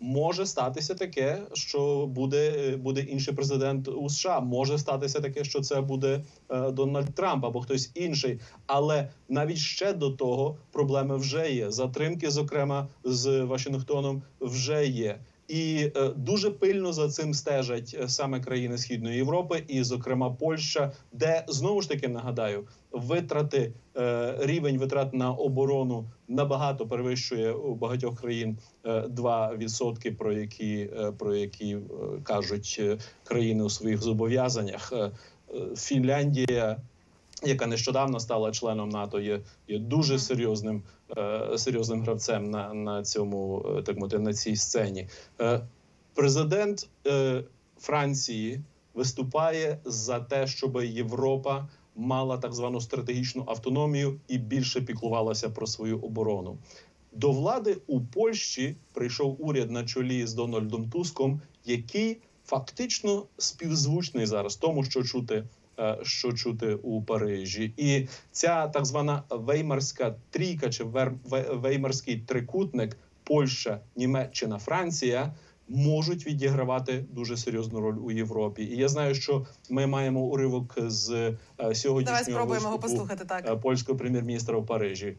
може 0.00 0.46
статися 0.46 0.94
таке, 0.94 1.42
що 1.52 2.06
буде, 2.06 2.52
е, 2.58 2.76
буде 2.76 3.00
інший 3.00 3.34
президент 3.34 3.88
у 3.88 4.08
США. 4.08 4.40
Може 4.40 4.78
статися 4.78 5.20
таке, 5.20 5.44
що 5.44 5.60
це 5.60 5.80
буде 5.80 6.24
е, 6.50 6.70
Дональд 6.70 7.14
Трамп 7.14 7.44
або 7.44 7.60
хтось 7.60 7.90
інший. 7.94 8.40
Але 8.66 9.08
навіть 9.28 9.58
ще 9.58 9.92
до 9.92 10.10
того 10.10 10.56
проблеми 10.72 11.16
вже 11.16 11.52
є. 11.52 11.70
Затримки, 11.70 12.30
зокрема 12.30 12.88
з 13.04 13.40
Вашингтоном, 13.44 14.22
вже 14.40 14.86
є. 14.86 15.18
І 15.48 15.90
е, 15.96 16.08
дуже 16.08 16.50
пильно 16.50 16.92
за 16.92 17.08
цим 17.08 17.34
стежать 17.34 17.96
е, 18.00 18.08
саме 18.08 18.40
країни 18.40 18.78
Східної 18.78 19.16
Європи, 19.16 19.64
і, 19.68 19.82
зокрема, 19.82 20.30
Польща, 20.30 20.92
де 21.12 21.44
знову 21.48 21.82
ж 21.82 21.88
таки 21.88 22.08
нагадаю, 22.08 22.64
витрати 22.92 23.72
рівень 24.38 24.78
витрат 24.78 25.14
на 25.14 25.32
оборону 25.32 26.04
набагато 26.28 26.86
перевищує 26.86 27.52
у 27.52 27.74
багатьох 27.74 28.20
країн 28.20 28.58
е, 28.84 29.00
2%, 29.00 30.14
про 30.14 30.32
які 30.32 30.90
е, 30.98 31.12
про 31.12 31.34
які 31.34 31.74
е, 31.74 31.80
кажуть 32.22 32.76
е, 32.80 32.98
країни 33.24 33.64
у 33.64 33.70
своїх 33.70 34.02
зобов'язаннях. 34.02 34.92
Е, 34.92 34.96
е, 34.96 35.10
Фінляндія, 35.76 36.76
яка 37.42 37.66
нещодавно 37.66 38.20
стала 38.20 38.52
членом 38.52 38.88
НАТО, 38.88 39.20
є, 39.20 39.40
є 39.68 39.78
дуже 39.78 40.18
серйозним 40.18 40.82
е, 41.16 41.58
серйозним 41.58 42.02
гравцем 42.02 42.50
на, 42.50 42.74
на 42.74 43.02
цьому 43.02 43.66
е, 43.78 43.82
так 43.82 43.96
мовити, 43.96 44.18
на 44.18 44.32
цій 44.32 44.56
сцені. 44.56 45.08
Е, 45.40 45.60
Президент 46.14 46.88
е, 47.06 47.44
Франції 47.78 48.60
виступає 48.94 49.78
за 49.84 50.20
те, 50.20 50.46
щоб 50.46 50.82
Європа 50.82 51.68
мала 51.96 52.38
так 52.38 52.52
звану 52.54 52.80
стратегічну 52.80 53.44
автономію 53.46 54.20
і 54.28 54.38
більше 54.38 54.80
піклувалася 54.80 55.50
про 55.50 55.66
свою 55.66 56.00
оборону. 56.00 56.58
До 57.12 57.32
влади 57.32 57.76
у 57.86 58.00
Польщі 58.00 58.76
прийшов 58.92 59.36
уряд 59.38 59.70
на 59.70 59.84
чолі 59.84 60.26
з 60.26 60.34
Дональдом 60.34 60.90
Туском, 60.90 61.40
який 61.64 62.18
фактично 62.46 63.26
співзвучний 63.38 64.26
зараз 64.26 64.56
тому, 64.56 64.84
що 64.84 65.02
чути. 65.02 65.44
е, 65.78 65.98
Що 66.02 66.32
чути 66.32 66.74
у 66.74 67.02
Парижі, 67.02 67.72
і 67.76 68.08
ця 68.32 68.68
так 68.68 68.86
звана 68.86 69.22
веймарська 69.30 70.14
трійка 70.30 70.70
чи 70.70 70.84
веймарський 71.54 72.16
трикутник 72.20 72.96
Польща, 73.24 73.80
Німеччина, 73.96 74.58
Франція 74.58 75.34
можуть 75.68 76.26
відігравати 76.26 77.04
дуже 77.10 77.36
серйозну 77.36 77.80
роль 77.80 77.96
у 78.04 78.10
Європі. 78.10 78.62
І 78.62 78.76
я 78.76 78.88
знаю, 78.88 79.14
що 79.14 79.46
ми 79.70 79.86
маємо 79.86 80.20
уривок 80.20 80.74
з 80.78 81.10
е, 81.10 81.74
сьогоднішнього 81.74 82.04
Давай 82.04 82.24
спробуємо 82.24 82.66
його 82.66 82.78
послухати. 82.78 83.24
Так 83.24 83.48
е, 83.48 83.56
польського 83.56 83.98
прем'єр-міністра 83.98 84.56
у 84.58 84.64
Парижі. 84.64 85.16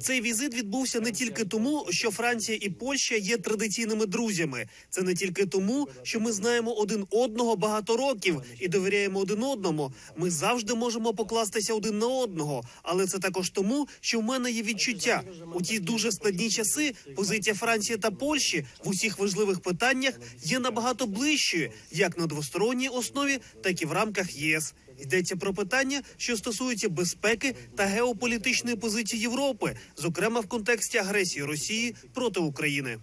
Цей 0.00 0.20
візит 0.20 0.54
відбувся 0.54 1.00
не 1.00 1.12
тільки 1.12 1.44
тому, 1.44 1.86
що 1.90 2.10
Франція 2.10 2.58
і 2.62 2.70
Польща 2.70 3.14
є 3.14 3.36
традиційними 3.36 4.06
друзями. 4.06 4.66
Це 4.90 5.02
не 5.02 5.14
тільки 5.14 5.46
тому, 5.46 5.88
що 6.02 6.20
ми 6.20 6.32
знаємо 6.32 6.72
один 6.72 7.06
одного 7.10 7.56
багато 7.56 7.96
років 7.96 8.42
і 8.60 8.68
довіряємо 8.68 9.18
один 9.18 9.42
одному. 9.42 9.92
Ми 10.16 10.30
завжди 10.30 10.74
можемо 10.74 11.14
покластися 11.14 11.74
один 11.74 11.98
на 11.98 12.06
одного. 12.06 12.64
Але 12.82 13.06
це 13.06 13.18
також 13.18 13.50
тому, 13.50 13.88
що 14.00 14.20
в 14.20 14.22
мене 14.22 14.50
є 14.50 14.62
відчуття 14.62 15.22
у 15.54 15.62
ті 15.62 15.78
дуже 15.78 16.12
складні 16.12 16.50
часи. 16.50 16.94
Позиція 17.16 17.54
Франції 17.54 17.98
та 17.98 18.10
Польщі 18.10 18.64
в 18.84 18.88
усіх 18.88 19.18
важливих 19.18 19.60
питаннях 19.60 20.14
є 20.44 20.58
набагато 20.58 21.06
ближчою, 21.06 21.70
як 21.92 22.18
на 22.18 22.26
двосторонній 22.26 22.88
основі, 22.88 23.38
так 23.62 23.82
і 23.82 23.86
в 23.86 23.92
рамках 23.92 24.36
ЄС. 24.36 24.74
Йдеться 24.98 25.36
про 25.36 25.54
питання, 25.54 26.02
що 26.16 26.36
стосуються 26.36 26.88
безпеки 26.88 27.54
та 27.76 27.84
геополітичної 27.84 28.76
позиції 28.76 29.22
Європи, 29.22 29.76
зокрема 29.96 30.40
в 30.40 30.46
контексті 30.46 30.98
агресії 30.98 31.44
Росії 31.44 31.94
проти 32.14 32.40
України. 32.40 32.98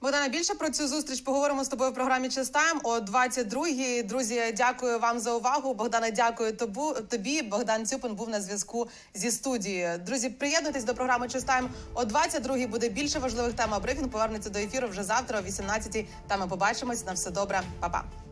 Богдане, 0.00 0.28
більше 0.28 0.54
про 0.54 0.70
цю 0.70 0.88
зустріч 0.88 1.20
поговоримо 1.20 1.64
з 1.64 1.68
тобою 1.68 1.90
в 1.90 1.94
програмі 1.94 2.28
Чистаєм 2.28 2.80
о 2.84 2.98
22-й. 2.98 4.02
Друзі, 4.02 4.54
дякую 4.56 4.98
вам 4.98 5.20
за 5.20 5.34
увагу. 5.34 5.74
Богдане, 5.74 6.10
дякую 6.10 6.56
тобі. 7.08 7.42
Богдан 7.42 7.86
Цюпин 7.86 8.14
був 8.14 8.28
на 8.28 8.40
зв'язку 8.40 8.88
зі 9.14 9.30
студією. 9.30 9.98
Друзі, 9.98 10.30
приєднуйтесь 10.30 10.84
до 10.84 10.94
програми 10.94 11.28
Чистаєм 11.28 11.68
о 11.94 12.02
22-й. 12.02 12.66
Буде 12.66 12.88
більше 12.88 13.18
важливих 13.18 13.52
тем. 13.52 13.74
А 13.74 13.80
брифінг 13.80 14.08
повернеться 14.08 14.50
до 14.50 14.58
ефіру 14.58 14.88
вже 14.88 15.04
завтра 15.04 15.40
о 15.40 15.42
18-й. 15.42 16.06
Та 16.28 16.36
ми 16.36 16.46
побачимось. 16.46 17.06
На 17.06 17.12
все 17.12 17.30
добре, 17.30 17.62
Па-па. 17.80 18.25